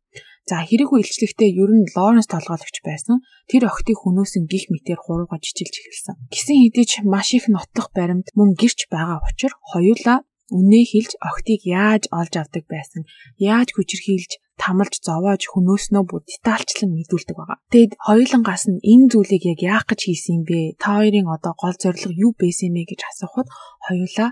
[0.51, 3.23] За хэрэг үйлчлэгтээ ер нь Лоренс толгойлогч байсан.
[3.47, 6.17] Тэр охтыг хөнөөсөн гих мэтээр хурууга жижилж эхэлсэн.
[6.33, 10.19] Гисэн хэдий ч маш их нотлох баримт мөн гэрч байгаа учраас хоёулаа
[10.51, 13.03] үнээ хэлж охтыг яаж олж авдаг байсан,
[13.39, 17.59] яаж хүчрхийлж тамалж зовоож хөнөөснөө бүр детальчлан мэдүүлдэг байгаа.
[17.73, 20.77] Тэгэд хоёулангаас нь энэ зүйлийг яг яах гэж хийсэн юм бэ?
[20.83, 23.49] Та хоёрын одоо гол зорилго юу байсан юм бэ гэж асуухад
[23.87, 24.31] хоёулаа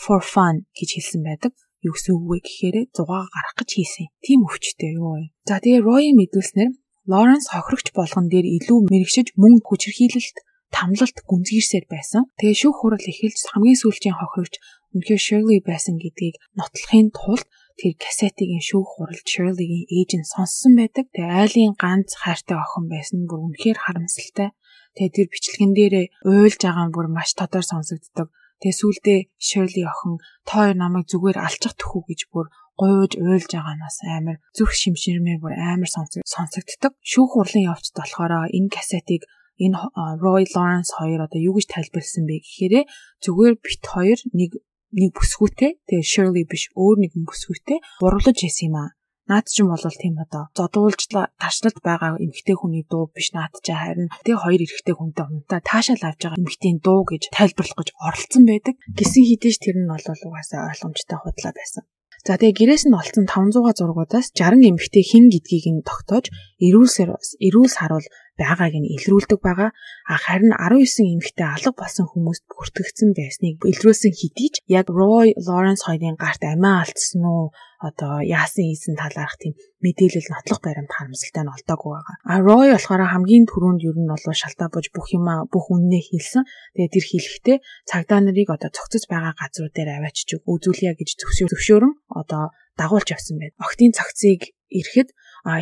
[0.00, 1.52] for fun гэж хэлсэн байдаг.
[1.84, 4.08] Юу гэсэн үг вэ гэхээр зугаа гарах гэж хийсэн.
[4.24, 5.36] Тим өвчтэй юу вэ?
[5.44, 6.72] За тэгээ Roy мэдүүлснээр
[7.06, 10.36] Лоренс хохирогч болгон дээр илүү мэрэгшиж мөн хүчирхийлэлт
[10.74, 12.26] тамлалт гүнзгийрсээр байсан.
[12.40, 14.58] Тэгээ шүүх хурал эхэлж хамгийн сүүлчийн хохирогч
[14.96, 17.44] үнэхээр Shirley байсан гэдгийг нотлохын тулд
[17.76, 21.12] тэр кассетийн шүүх хурал Shirley-гийн ээж нь сонссон байдаг.
[21.12, 24.56] Тэгээ айлын ганц хайртай охин байсан нь бүр үнэхээр харамсалтай.
[24.96, 28.32] Тэгээ тэр бичлэгэн дээр уйлж байгаа нь бүр маш тодор сонсогддог.
[28.64, 30.16] Тэгээ сүулдэ Shirley охин
[30.48, 32.48] хоёр намайг зүгээр алчих төхүү гэж бүр
[32.80, 36.92] гуйж уйлж байгаанаас амар зүрх шимширмээр бүр амар сонсогддог.
[37.04, 39.28] Шүүх хурлын явцд болохоор энэ кассетыг
[39.60, 39.76] энэ
[40.24, 42.84] Roy Lawrence хоёр одоо юу гэж тайлбарлсан бэ гэхээр
[43.24, 44.50] зүгээр бит хоёр нэг
[44.96, 48.90] нэг бүсгүйтэй тэгээ Shirley биш өөр нэгэн бүсгүйтэй гурлаж яасан юм аа.
[49.26, 54.08] Наад чинь бол тийм одоо зодуулж тарчлалт байгаа эмэгтэй хүний дуу биш наад чинь харин
[54.22, 58.74] тэг хоёр эрэгтэй хүнтэй унтаа таашаал авч байгаа эмэгтэйн дуу гэж тайлбарлах гэж оролцсон байдаг.
[58.94, 61.82] Гисэн хідэж тэр нь бол угаасаа ойлгомжтой худлаа байсан.
[62.26, 66.30] За тэгээ гэрээс нь олцсон 500 зургуудаас 60 эмэгтэй хин гэдгийг нь тогтоож
[66.62, 66.90] эрүүл
[67.46, 68.06] эрүүл саруул
[68.40, 69.70] байгааг нь илрүүлдэг байгаа.
[70.06, 75.82] А харин 19 эмэгтэй алга болсон хүмүүст бүртгэгдсэн байсныг илрүүлсэн хэдий ч яг Roy Lawrence
[75.88, 79.52] хоёрын гарт амиа алдсан уу одоо яасан ийсэн талаарх тийм
[79.84, 82.16] мэдээлэл нотлох баримт харамсалтай нь олдоогүй байгаа.
[82.24, 86.44] А Roy болохоор хамгийн түрүүнд ер нь бол шалтаа бож бүх юм бүх үннээ хэлсэн.
[86.76, 87.56] Тэгээд тэр хэлэхдээ
[87.90, 93.56] цагдаа нарыг одоо цогцож байгаа газруу дээр аваачиж үзүүлье гэж зөвшөөрөн одоо дагуулж явсан байна.
[93.60, 95.12] Октын цогцыг ирэхэд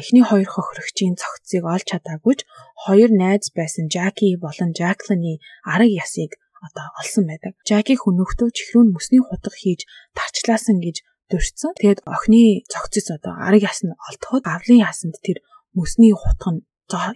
[0.00, 2.40] эхний хоёр хохирогчийн цогцыг олж чадаагүй ч
[2.84, 5.34] хоёр найз байсан Жаки болон Жаклины
[5.72, 7.52] арга ясыг одоо олсон байдаг.
[7.68, 9.84] Жаки хөнөختөө чихрүүн мөсний хутга хийж
[10.16, 10.96] тарчлаасан гэж
[11.30, 11.72] дурдсан.
[11.76, 15.44] Тэгээд охины цогцос одоо арга яс нь олдоход гавлын ясанд тэр
[15.76, 16.64] мөсний хутга нь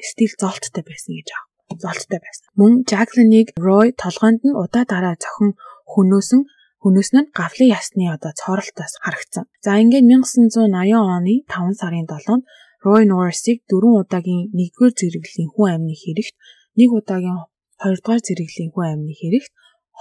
[0.04, 1.44] стил золттой байсан гэж аа.
[1.84, 2.44] Золттой байсан.
[2.60, 5.56] Мөн Жаклиныг Рой толгойд нь удаа дараа зохин
[5.92, 6.42] хөнөөсөн
[6.82, 9.44] Хөнөөс нь гавлын ясны одоо цоролтоос харагдсан.
[9.64, 12.44] За ингээд 1980 оны 5 сарын 7-нд
[12.86, 16.34] Roy Norris-ыг 4 удаагийн 1-р зэрэглэлийн хүн амны хэрэгт,
[16.78, 17.38] 1 удаагийн
[17.82, 19.52] 2-р зэрэглэлийн хүн амны хэрэгт,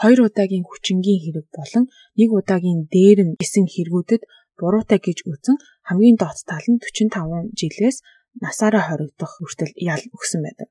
[0.05, 4.21] 2 удаагийн хүчингийн хэрэг болон 1 удаагийн дээрэм гэсэн хэрэгүүдэд
[4.59, 7.97] буруутай гэж үзэн хамгийн доод тал нь 45 жилээс
[8.43, 10.69] насаараа хоригдох хүртэл ял өгсөн байдаг.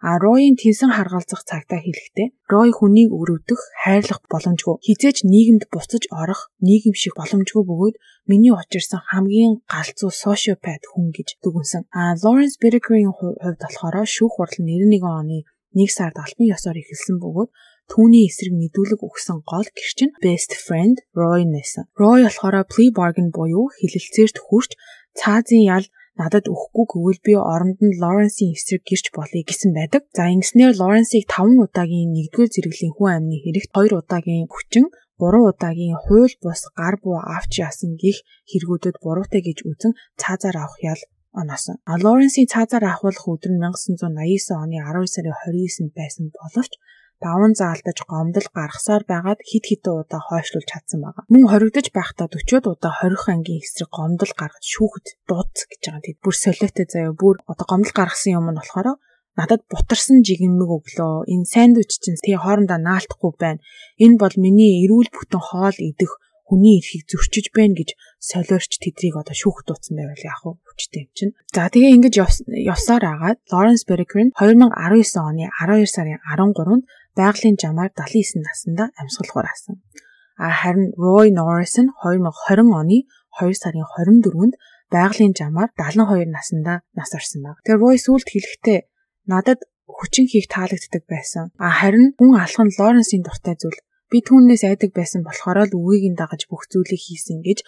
[0.00, 4.78] А Ройн тэнсэн харгалзах цагтаа хэлэхдээ Рой хүнийг өрөвдөх, хайрлах боломжгүй.
[4.86, 7.96] Хизээч нийгэмд буцаж орох нийгэм шиг боломжгүй бөгөөд
[8.30, 11.82] миний учирсан хамгийн галзуу сошиопат хүн гэж дүгнсэн.
[11.90, 15.38] А Лоренс Берекерийн хувьд болохоор шүүх хурал 91 оны
[15.74, 17.50] 1 сард альбан ёсоор эхэлсэн бөгөөд
[17.90, 21.88] түүний эсрэг мэдүүлэг өгсөн гол гэрчин best friend Roy нэсэн.
[22.00, 24.70] Roy болохоор plea bargain буюу хилэлцээрт хүрч
[25.18, 25.84] цаазын ял
[26.20, 30.02] надад өгөхгүй гэвэл би оронд нь Лоренсийн эсрэг гэрч болъё гэсэн байдаг.
[30.16, 34.86] За ингэснээр Лоренсийг 5 удаагийн 1-р зэрэглийн хүн амны хэрэгт 2 удаагийн хүчин
[35.22, 38.18] 3 удаагийн хууль бус гар буу авч яасан гих
[38.50, 41.00] хэрэгүүдэд буруутай гэж үзэн цаазаар авах ял
[41.40, 41.76] оноосон.
[41.90, 46.72] А Лоренсийн цаазаар авахлах өдөр нь 1989 оны 12 сарын 29-нд байсан боловч
[47.24, 51.24] даван заалтаж гомдол гаргасаар байгаад хит хитэн удаа хойшлуулж чадсан байгаа.
[51.32, 56.04] Мөн хоригдож байхдаа 40-од удаа 20 ангийн эсрэг гомдол гаргаж шүүхэд дуудц гэж байгаа.
[56.06, 58.88] Тэгэд бүр солиотой заяа бүр одоо гомдол гаргасан юм нь болохоор
[59.38, 61.30] надад бутарсан жигмэг өглөө.
[61.32, 63.62] Энэ сандвич чинь тий хоорондоо наалтахгүй байна.
[64.02, 66.12] Энэ бол миний эрүүл бүтэн хоол идэх
[66.48, 70.56] хүний эрхийг зөрчиж байна гэж солиорч тэдрийг одоо шүүх дууцсан байвал вэ?
[70.64, 71.32] Хүчтэй юм чинь.
[71.52, 72.14] За тэгээ ингэж
[72.72, 79.76] явсаар агаад Лоренс Берекер 2019 оны 12 сарын 13-нд байгалийн жамаар 79 наснда амьсгалахаар асан.
[80.38, 82.98] А харин Roy Norris нь 2020 оны
[83.42, 84.54] 2 сарын 24-нд
[84.94, 87.56] байгалийн жамаар 72 наснда нас орсон баг.
[87.66, 88.78] Тэгээ Roy сүлд хэлэхдээ
[89.32, 89.60] надад
[89.96, 91.44] хүчин хийх таалагддаг байсан.
[91.58, 93.78] А харин хүн алхан Лоренсийн дуртай зүйл
[94.08, 97.58] би түүнээс айдаг байсан болохоор л үгийг нь дагаж бүх зүйлийг хийсэн гэж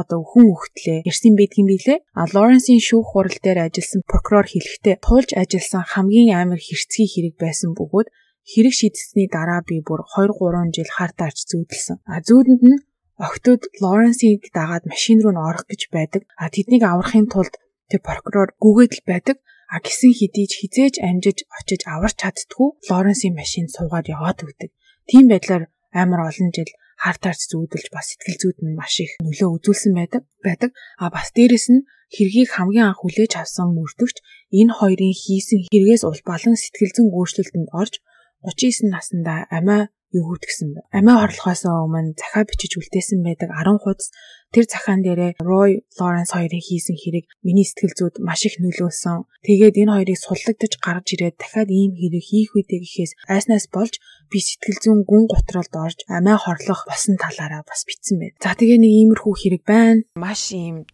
[0.00, 1.98] одоо хүн өгтлээ ярьсан байдгийн билээ.
[2.16, 7.76] А Лоренсийн шүүх хурал дээр ажилласан прокурор хэлэхдээ туулж ажилласан хамгийн амар хэрцгий хэрэг байсан
[7.76, 8.08] бөгөөд
[8.50, 11.96] хэрэг шийдсэний дараа би бүр 2 3 жил хартаарч зүүдэлсэн.
[12.12, 12.82] А зүүдэнд нь
[13.16, 16.22] октод Лоренсийг дагаад машин руу н орох гэж байдаг.
[16.36, 17.54] А тэднийг аврахын тулд
[17.88, 19.36] тэр прокурор гүгээд л байдаг.
[19.72, 24.70] А гисэн хэдий ч хизээж амжиж очиж аварч чаддгүй Лоренсийн машин суугаад яваад өгдөг.
[25.08, 26.70] Тийм байдлаар амар олон жил
[27.02, 30.70] хар тарч зүүдэлж бас сэтгэл зүйд нь маш их нөлөө үзүүлсэн байдаг байдаг.
[31.02, 34.16] А бас дээрэс нь хэргийг хамгийн анх хүлээж авсан мөрдөгч
[34.58, 37.94] энэ хоёрын хийсэн хэрэгээс улбалан сэтгэл зүйн өөрчлөлтөнд орж
[38.44, 40.80] 39 наснда амиа юу гүйтгсэн бэ?
[40.94, 44.14] Амиа хорлохоос өмнө захаа бичиж үлдээсэн байдаг 10 хуудас
[44.54, 49.26] тэр захаан дээрээ Roy Lawrence хоёрын хийсэн хэрэг миний сэтгэл зүйд маш их нөлөөлсөн.
[49.42, 53.98] Тэгээд энэ хоёрыг суллагдаж гарч ирээд дахиад ийм хэрэг хийх үедээ гэхээс айснаас болж
[54.30, 58.38] би сэтгэл зүйн гүн готролд орж амиа хорлох болсон талаараа бас битсэн байд.
[58.38, 60.06] За тэгээ нэг иймэрхүү хэрэг байна.
[60.14, 60.86] Маш ийм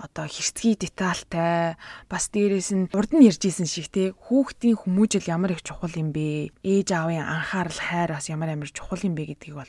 [0.00, 1.76] одоо хэрцгий детальтай
[2.08, 6.16] бас дээрээс нь урд нь ярьж исэн шиг те хүүхдийн хүмүүжил ямар их чухал юм
[6.16, 6.56] бэ?
[6.64, 9.68] Ээж аавын анхаарал хайр бас ямар амар чухал юм бэ гэдгийг бол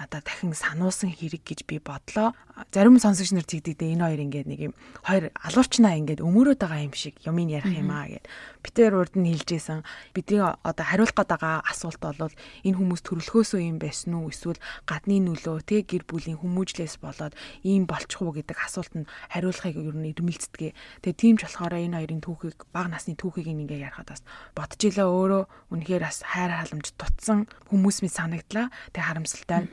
[0.00, 2.32] надад дахин сануулсан хэрэг гэж би бодлоо.
[2.72, 6.96] Зарим сонсогч нар тэгдэгдээ энэ хоёр ингээд нэг юм хоёр алуурчнаа ингээд өмөрөөд байгаа юм
[6.96, 8.24] шиг юм ярих юм аа гэд.
[8.64, 9.84] Битээр урд нь хэлжсэн
[10.16, 12.32] бидний одоо хариулах гээд байгаа асуулт бол
[12.64, 14.56] энэ хүмүүс төрөлхөөсөө юм байсан уу эсвэл
[14.88, 19.76] гадны нөлөө те гэр бүлийн хүмүүжлээс болоод ийм болчих уу гэдэг асуулт нь хариулах болохыг
[19.82, 20.74] ер нь ирмэлцдэг.
[21.02, 24.22] Тэгээ тийм ч болохоор энэ хоёрын түүхийг бага насны түүхийг ингээ ярихад бас
[24.54, 25.42] бодож илээ өөрөө
[25.74, 28.70] үнэхээр бас хайр халамж дутсан хүмүүс мэд санагдлаа.
[28.94, 29.66] Тэгээ харамсалтай.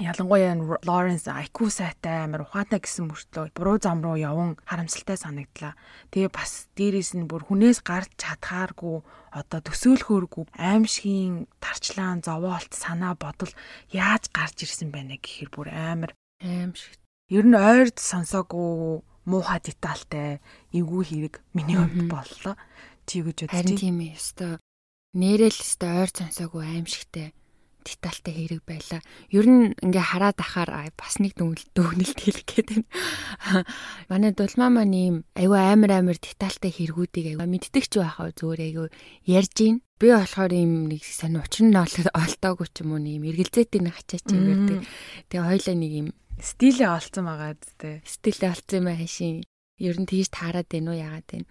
[0.00, 0.56] ялангуяа
[0.88, 5.76] Лоренс IQ сайтай амар ухаатай гэсэн мөртлөө буруу зам руу явсан харамсалтай санагдлаа.
[6.08, 9.04] Тэгээ бас дээрээс нь бүр хүнээс гарч чадхааргүй
[9.36, 13.52] одоо төсөөлөхөөргүй аимшигын тарчлаан зовоолт санаа бодол
[13.92, 16.96] яаж гарч ирсэн байна гэхээр бүр амар аимшиг.
[17.28, 20.40] Ер нь ойрд сонсоогүй муухай детальтай
[20.72, 22.54] эвгүй хэрэг миний хувьд боллоо.
[23.06, 23.54] Чи гэж бодчих.
[23.54, 24.16] Харин тийм ээ.
[24.18, 24.58] Өстой
[25.12, 27.36] нэрэл өстой ойр сонсоогүй аимшигтай
[27.84, 29.02] детальтай хэрэг байла.
[29.28, 32.88] Ер нь ингээ хараад ахаар бас нэг дүгнэлт хэлэх гээд байна.
[34.10, 38.88] Манай дулмаа маань ийм айгүй амар амар детальтай хэрэгүүдийг айгүй мэддэг ч байхаа зүгээр айгүй
[39.26, 39.76] ярьж гин.
[39.98, 44.26] Би болохоор ийм нэг сонь учир нь олтоогүй ч юм уу ийм эргэлзээтэй нэг хачаач
[44.30, 44.78] юм байдаг.
[45.28, 46.08] Тэгээ хоёлаа нэг ийм
[46.40, 48.00] стилээ олцсон байгаа зү.
[48.06, 49.38] Стилээ олцсон юм хаашийн.
[49.82, 51.48] Ер нь тийж таарад байна уу яагаад байна.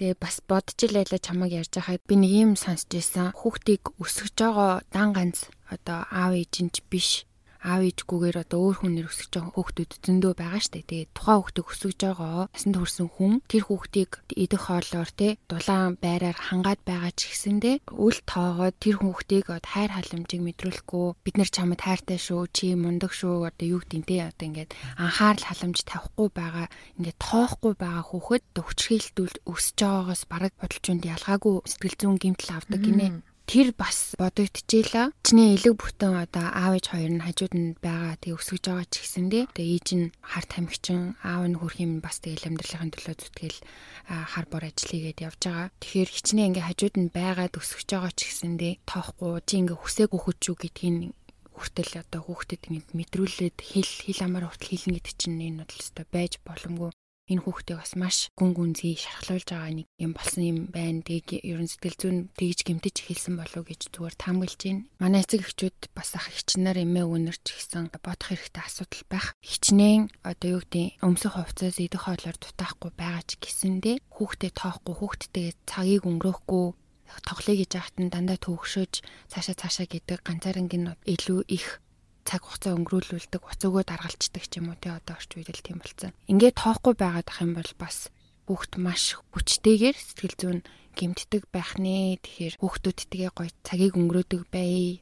[0.00, 3.36] Тэгээ бас бодож байлаа чамаг ярьж байхад би нэг юм сонсч ирсэн.
[3.36, 7.28] Хүүхдийг өсгөж байгаа дан ганц одоо аав ээж нь биш
[7.64, 10.84] аав ээжгүйгээр одоо өөр хүнээр өсөж байгаа хүүхдүүд зөндөө байгаа штэ.
[10.84, 14.10] Тэгээд тухайн хүүхдийг өсөж байгаа насанд хүрсэн хүн тэр хүүхдийг
[14.44, 20.42] идэх хоолоор те дулаан байраар хангаад байгаа ч гэсэндэ үл тоогоод тэр хүүхдийг хайр халамжийг
[20.44, 24.70] мэдрүүлэхгүй бид нар чамд хайртай шүү чи мундаг шүү одоо юу гэдэг те одоо ингээд
[25.00, 26.66] анхаарал халамж тавихгүй байгаа
[27.00, 33.06] ингээд тоохгүй байгаа хүүхэд өвчрхийлдүүл өсөж байгаагаас бараг бодолчунд ялгаагүй сэтгэл зүйн гэмтэл авдаг гинэ
[33.44, 35.12] тэр бас бодогдчихлаа.
[35.20, 38.94] Чиний элэг бүтэн одоо аав ээж хоёр нь хажууд нь байгаа тэг өсгөж байгаа ч
[39.04, 43.58] гэсэндээ тэг ээж нь хар тамхичин аав нь хөрх юм бас тэг амьдралын төлөө зүтгэл
[44.08, 45.68] хар бор ажлыгээд явж байгаа.
[45.80, 50.40] Тэгэхээр хичнээн ингээ хажууд нь байгаад өсгөж байгаа ч гэсэндээ тоохгүй чи ингээ хүсээг өгөх
[50.40, 51.12] үү гэдгийг
[51.54, 56.06] хүртэл одоо хүүхдэд ингэ мэдрүүлээд хэл хэл амаар хүртэл хэлнэ гэдэг чинь энэ бол өстой
[56.10, 56.90] байж боломгүй
[57.24, 61.00] энэ хүүхдээ бас маш гүн гүнзгий шархлуулж байгаа нэг юм болсон юм байна.
[61.00, 64.84] Тэгээ ерөн сэтгэл зүйн тэгж гэмтэж хэлсэн болов гэж зүгээр таамаглаж байна.
[65.00, 69.26] Манай эцэг эхчүүд бас ах хичнээн эмээ өнөрч гисэн бодох хэрэгтэй асуудал байх.
[69.40, 75.56] Хичнээн одоо юу гэдэг өмсөх хувцас идэх хоолоор дутаахгүй байгаа ч гэсэндээ хүүхдээ тоохгүй хүүхдтэйгээ
[75.64, 76.66] цагийг өнгөрөөхгүй
[77.22, 78.92] тоглоё гэж яхад нь дандаа төвөгшөж
[79.30, 81.83] цаашаа цаашаа гэдэг ганцаарнгийн илүү их
[82.24, 86.10] цаг хугацаа өнгөрүүлүүлдэг, уцаагөө даргалцдаг ч юм уу тий одоо орчин үед л тийм болсон.
[86.26, 88.08] Ингээд тоохгүй байгаад ах юм бол бас
[88.48, 90.60] хүүхд маш хүчтэйгээр сэтгэл зүйн
[90.96, 92.20] гэмтдэг байх нэ.
[92.24, 95.00] Тэгэхээр хүүхдүүдтэйгээ гоё цагийг өнгөрөөдөг бай.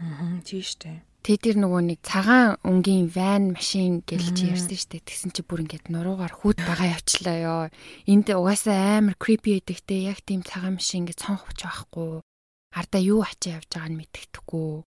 [0.00, 1.04] Аа тийм штэ.
[1.20, 5.04] Тэ тэр нөгөө нэг цагаан өнгийн ван машин гэлж ярьсан штэ.
[5.04, 7.64] Тэгсэн чи бүр ингээд нуруугаар хүүт байгаа явчлаа ёо.
[8.08, 12.24] Энд угаасаа амар creepy эдэгтэй яг тийм цагаан машин ингээд цонх хүч байхгүй.
[12.72, 14.88] Ардаа юу ачаа явж байгааг нь мэддэхгүй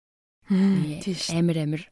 [0.48, 1.82] амар амар.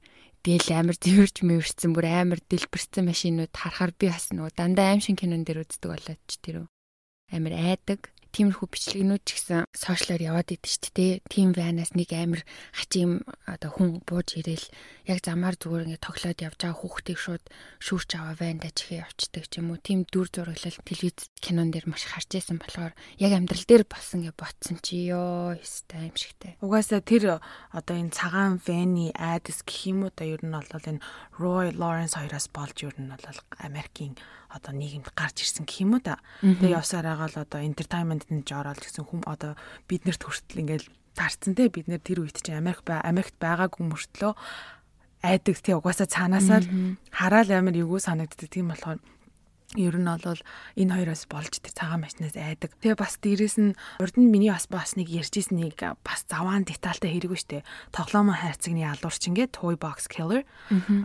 [0.42, 5.14] Тэгэл амар зэвэрч мэвэрсэн бүр амар дэлбэрсэн машинууд харахаар би бас нөгөө дандаа аим шин
[5.14, 6.66] кинон дээр үздэг болоод ч тэр
[7.30, 11.12] амар айдаг тиймэрхүү бичлэгнүүд ч гэсэн сошиалор яваад идэв шүү дээ.
[11.28, 14.66] Тим ванаас нэг амир хачим одоо хүн бууж ирээл
[15.06, 17.44] яг замаар зүгээр ингээд тоглоод явж байгаа хүүхдийг шууд
[17.84, 19.78] шүүрч аваа ванда чихээ явцдаг ч юм уу.
[19.84, 24.34] Тим дүр зураглал телевиз кинон дээр маш харж исэн болохоор яг амьдрал дээр болсон гэж
[24.38, 26.56] ботсон чи ёо өстэй аимшигтай.
[26.64, 31.04] Угаасаа тэр одоо энэ цагаан ваны айдас гэх юм уу да ер нь бол энэ
[31.36, 33.26] Roy Lawrence хоёроос болж ер нь бол
[33.60, 34.16] Америкийн
[34.52, 36.20] одоо нийгэмд гарч ирсэн гэх юм уу да.
[36.44, 39.56] Тэгээ явсаар байгаа л одоо entertainment нь жорол гэсэн хүм одоо
[39.88, 44.32] биднэрт хүртэл ингээл тарцсан те бид нэр тэр үед чинь Америк Америкт байгаагүй мөртлөө
[45.22, 46.68] айдаг тий угаасаа цаанаасаа л
[47.12, 48.98] хараал амар эвгүй санагддаг тийм болохоор
[49.76, 50.40] ер нь бол
[50.76, 52.76] энэ хоёроос болж тэр цагаан машинаас айдаг.
[52.80, 53.72] Тэгээ бас дээрэс нь
[54.02, 57.64] урд нь миний бас бас нэг ярьжсэн нэг бас заваан детальтай хэрэггүй штэ.
[57.94, 60.44] Тоглоомын хайрцагны алуурч ингээд Toy Box Killer.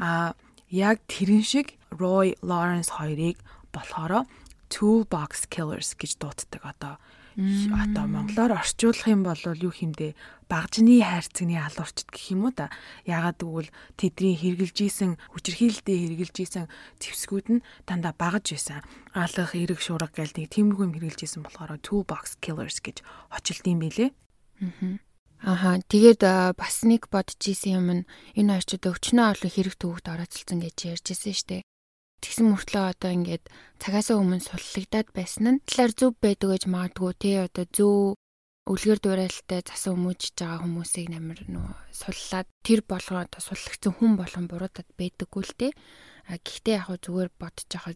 [0.04, 0.36] Аа
[0.70, 3.40] яг тэрэн шиг Roy Lawrence хоёрыг
[3.72, 4.28] болохоро
[4.70, 6.96] Toolbox Killers гэж дууддаг одоо.
[7.38, 10.18] Одоо монголоор орчуулах юм бол юу хэмдэ
[10.50, 12.74] багжны хайрцагны алуурчд гэх юм уу да
[13.06, 16.66] ягаад гэвэл тэдний хэрглэж исэн хүчирхийлэлтэд хэрглэж исэн
[16.98, 18.82] зэвсгүүд нь дандаа багаж байсан.
[19.14, 24.10] Алах эрэг шуурга гэл нэг тиймэрхүү юм хэрглэж исэн болохоор toolbox killers гэж очилдсан байлээ.
[24.10, 25.07] Аа
[25.44, 26.22] Аха тэгээд
[26.58, 31.36] бас нэг бодож исэн юм нь энэ орчууд өвчнөө олон хэрэг төвөгт орооцолсон гэж ярьжсэн
[31.38, 31.58] штэ.
[32.18, 33.46] Тэгсэн мөртлөө одоо ингээд
[33.78, 38.18] цагаасаа өмнө суллагдаад байсан нь талаар зөв байдаг гэж магадгүй тий одоо зөв
[38.66, 44.46] үлгэр дуурайлтай засан хүмүүжж байгаа хүмүүсийг намар нөө суллаад тэр болгоо одоо суллагдсан хүн болгон
[44.50, 45.72] буруудад байдаггүй л тий.
[46.28, 47.94] А гэхдээ яг зүгээр бодож байгаа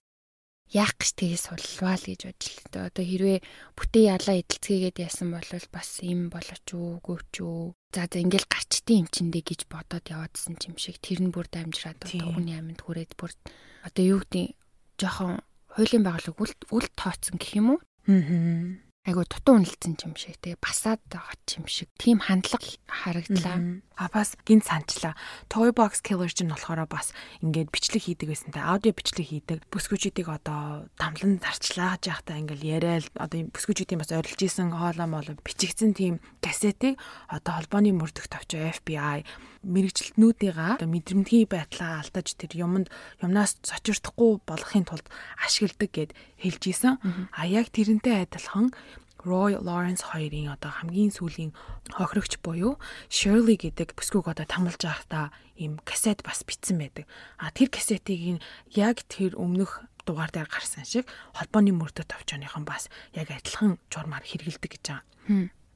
[0.72, 2.88] яах гэж тгийс суллваа л гэж бодлоо.
[2.88, 3.40] Одоо хэрвээ
[3.76, 7.76] бүтээ ялаа эдэлцгээгээд яасан бол бас юм болооч уу, гөөч үү.
[7.92, 12.00] За за ингээл гарчтын юм чиндээ гэж бодоод яваадсэн юм шиг тэр нь бүр дамжраад
[12.08, 13.36] тухны аминд хүрээд бүр
[13.84, 14.56] одоо юу гэдэг
[14.96, 15.44] жоохон
[15.76, 16.40] хуулийн байгууллага
[16.72, 17.80] үл тооцсон гэх юм уу?
[18.08, 18.91] Аа.
[19.02, 23.82] Айгу дутуу үнэлсэн юм шиг тэгээ басаад байгаа юм шиг тийм хандлага харагдлаа.
[23.98, 25.18] А бас гинт санчлаа.
[25.50, 27.10] Toy Box Killer чинь болохоор бас
[27.42, 29.66] ингээд бичлэг хийдэг байсан те аудио бичлэг хийдэг.
[29.74, 35.98] Бүсгүүчүүдийг одоо тамлан зарчлааж явахдаа ингээд яриад одоо бүсгүүчүүдийн бас орилж исэн хоолоо молоо бичигдсэн
[35.98, 39.26] тийм кассетыг одоо холбооны мөрдөх товч FBI
[39.62, 42.88] мэрэгчлэтнүүдийнхаа мэдрэмтгий байдлаа алдаж тэр юмд
[43.22, 45.06] юмнаас сочирдохгүй болохын тулд
[45.38, 46.98] ашигладаг гэд хэлж исэн.
[47.32, 48.74] А яг тэрнтэй адилхан
[49.22, 51.54] Roy Lawrence хоёрын одоо хамгийн сүүлийн
[51.94, 57.06] хохирогч буюу Shirley гэдэг бүсгүйг одоо тамалж байхдаа ийм касет бас битсэн байдаг.
[57.38, 58.42] А тэр касетыг
[58.74, 61.06] яг тэр өмнөх дугаар дээр гарсан шиг
[61.38, 65.06] холбооны мөрдө товчооныхон бас яг адилхан журмаар хэрэгэлдэг гэж байгаа.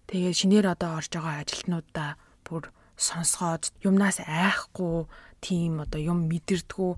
[0.09, 5.05] Тэгээд шинээр одоо орж байгаа ажилтнуудаа бүр сонсгоод юмнаас айхгүй
[5.43, 6.91] тийм одоо юм мэдэрдгүү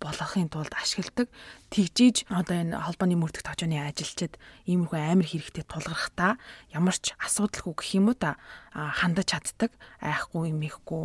[0.00, 1.28] болохын тулд ашигладаг.
[1.72, 4.36] Тэгжиж одоо энэ холбооны мөрдөх товчооны ажилчид
[4.68, 6.36] иймэрхүү амар хэрэгтэй тулгархтаа
[6.70, 8.36] ямар ч асуудалгүй гэх юм уу та
[8.70, 9.72] хандаж чаддаг
[10.04, 11.04] айхгүй юм ихгүй.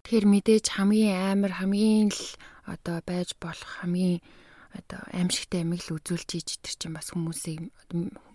[0.00, 2.24] Тэгэхээр мэдээж хамгийн амар хамгийн л
[2.64, 4.24] одоо байж болох хамгийн
[4.72, 7.68] одоо аимшигтай амиг л үзүүлж ийж тэр чинь бас хүмүүсийг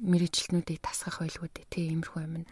[0.04, 2.44] мэрэгчлэнүүдийг тасгах байлгүй дээ тий иймэрхүү юм.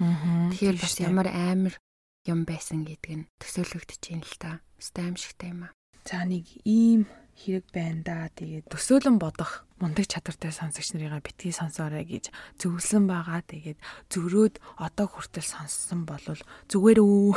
[0.56, 1.76] Тэгэхээр бас ямар амар
[2.24, 4.64] юм байсан гэдг нь төсөөлөгдөж юм л та.
[4.80, 5.74] Өстой аимшигтай юм аа.
[6.08, 8.18] За нэг ийм хэрэг байна да.
[8.32, 13.44] Тэгээд төсөөлөн бодох мундаг чадвартай сонсогч нарыгаа битгий сонсоорой гэж зөвлөсөн байгаа.
[13.44, 13.80] Тэгээд
[14.12, 16.24] зөрөөд одоо хүртэл сонссон бол
[16.72, 17.36] зүгээр үү.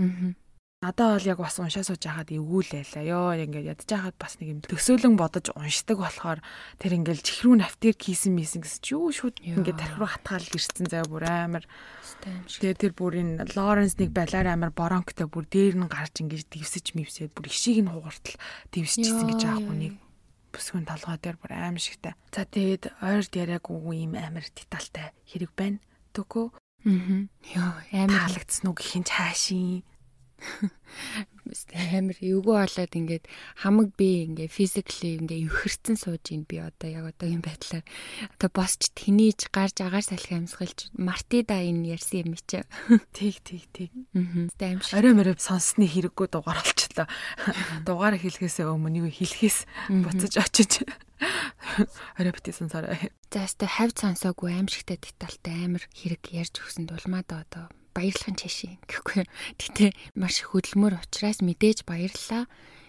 [0.00, 0.32] Аа.
[0.82, 3.06] Надаа бол яг бас уншаа сууж байхад эвгүүлээлээ.
[3.06, 6.42] Йоо ингээд ядж байхад бас нэг юм төсөөлөн бодож уншдаг болохоор
[6.82, 10.90] тэр ингээд чихрүү нафтер кийсэн мийсэн гэсэн чи юу шүүд ингээд тархи руу хатгаал ирсэн
[10.90, 11.70] заа бүр амар.
[12.26, 16.98] Тэгээ тэр бүр энэ Лоренс нэг балаар амар боронктой бүр дээр нь гарч ингээд дивсэж
[16.98, 18.34] мивсээд бүр ишийг нь хугартал
[18.74, 19.94] дивсчихсэн гэж аахгүй нэг
[20.50, 22.18] бүсгүн толгой дээр бүр аим шигтэй.
[22.34, 25.78] За тэгээд ойрд яриаггүй юм амар детальтай хэрэг байна.
[26.10, 26.46] Төгөө.
[26.90, 27.30] Аа.
[27.54, 29.86] Йоо амар халагдсан уу гэхин цаашийн
[31.96, 33.24] амар эвгүй болоод ингээд
[33.60, 37.84] хамаг би ингээ физикли ингээ өвхөрцөн сууж ийн би одоо яг одоогийн байдлаар.
[38.38, 42.62] Одоо босч тэнийж гарч агаар салхи амьсгалж мартида энэ ярьсан юм чи.
[43.12, 47.06] Тийг тийг тийг аа орой мөрөв сонссны хэрэггүй дугаар болчлоо
[47.84, 49.58] дугаар хэлэхээс өмнө юу хэлэхээс
[49.90, 50.72] буцаж очиж.
[52.18, 52.98] Орой бити сонсороо
[53.30, 58.76] за өстө хавь сонсоогүй аимшигтай детальтай амар хэрэг ярьж өгсөн дулмаа да одоо баярлахын чашийн
[58.88, 59.24] гэхгүй.
[59.60, 62.48] Гэтэ маш хөдөлмөр учраас мэдээж баярлалаа.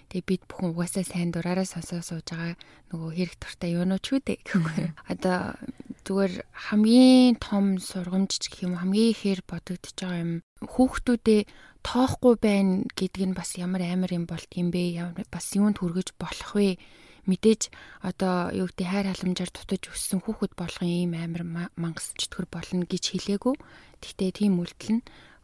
[0.10, 2.56] Тэгээ бид бүхэн угаасаа сайн дураараа сонсоо сууж байгаа
[2.91, 4.93] нөгөө хэрэг туртай юунууд ч үдэ гэхгүй.
[5.12, 5.58] Одоо
[6.04, 6.34] зүгээр
[6.70, 11.41] хамгийн том сургамж гэх юм хамгийн ихээр бодогдож байгаа юм хүүхдүүдээ
[11.84, 15.28] тоохгүй байна гэдг нь бас ямар амар юм болт юм бэ?
[15.32, 16.78] Бас юунд хүргэж болох вэ?
[17.24, 17.72] мэдээж
[18.04, 21.43] одоо юу гэдэг хайр халамжаар дутаж өссөн хүүхэд болгон ийм амар
[21.80, 23.56] мангас чөтгөр болно гэж хэлээгүү.
[24.04, 25.04] Гэхдээ тийм үйлдэл нь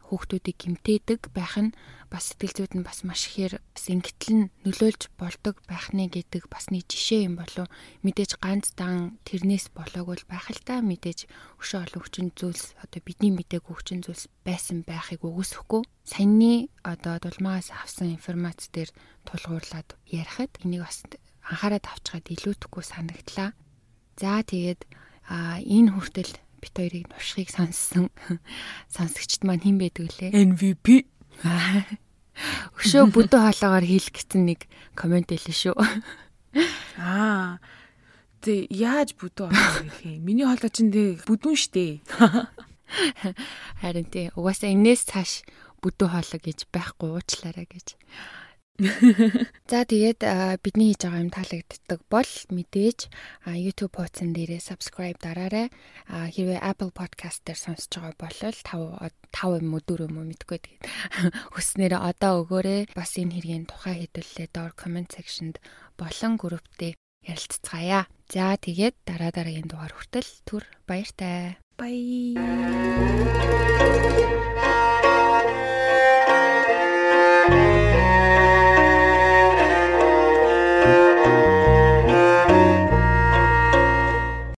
[0.09, 1.71] хүүхдүүдийг гимтээдэг байх нь
[2.09, 6.73] бас сэтгэл зүйд нь бас маш ихээр сингэтл нь нөлөөлж болдог байх нэ гэдэг бас
[6.73, 7.69] нэг жишээ юм болов
[8.01, 10.81] мэдээж ганц дан тэрнээс болоог бол байх л та.
[10.81, 11.29] Мэдээж
[11.61, 15.85] өшөө олон хүчин зүйлс одоо бидний мэдээг хүчин зүйлс байсан байхыг үгүйсэхгүй.
[16.09, 18.89] Саяны одоо дулмаас авсан информац дээр
[19.29, 21.05] тулгуурлаад ярихад энийг бас
[21.45, 23.53] анхаарал авчгаад илүүтэхгүй санагдлаа.
[24.17, 24.89] За тэгээд
[25.29, 28.11] а энэ хүртэл бит хоёрыг нушхыг сонссон
[28.95, 30.35] сонсогчд маань хэн байдаг лээ?
[30.35, 31.07] MVP.
[32.79, 35.75] Өшөө бүдүү хоолоогоор хийх гэсэн нэг комент хэлсэн шүү.
[36.99, 37.59] Аа.
[38.39, 40.23] Тэ яаж бүдүү хоолоо хийх юм?
[40.23, 41.99] Миний хоолой чинь тэг бүдүүн штэ.
[43.83, 45.43] Харин тий угаасаа энээс цааш
[45.83, 47.99] бүдүү хоолой гэж байхгүй уучлаарай гэж.
[49.71, 50.23] За тэгээд
[50.63, 52.99] бидний хийж байгаа юм таалагддаг бол мэдээж
[53.59, 55.67] YouTube хуудсан дээрээ subscribe дараарай.
[56.07, 60.59] Хэрвээ Apple Podcast дээр сонсож байгаа бол 5 5 юм уу 4 юм уу мэдгүй
[60.63, 60.83] тэгээд
[61.53, 62.95] хүснээр одоо өгөөрэй.
[62.95, 65.59] Бас энэ хэргийн тухай хэдүүлээ доор comment section-д
[65.99, 66.95] болон групптэй
[67.27, 68.07] ярилцгаая.
[68.31, 71.59] За тэгээд дараа дараагийн дугаар хүртэл түр баяртай.
[71.79, 72.35] Bye.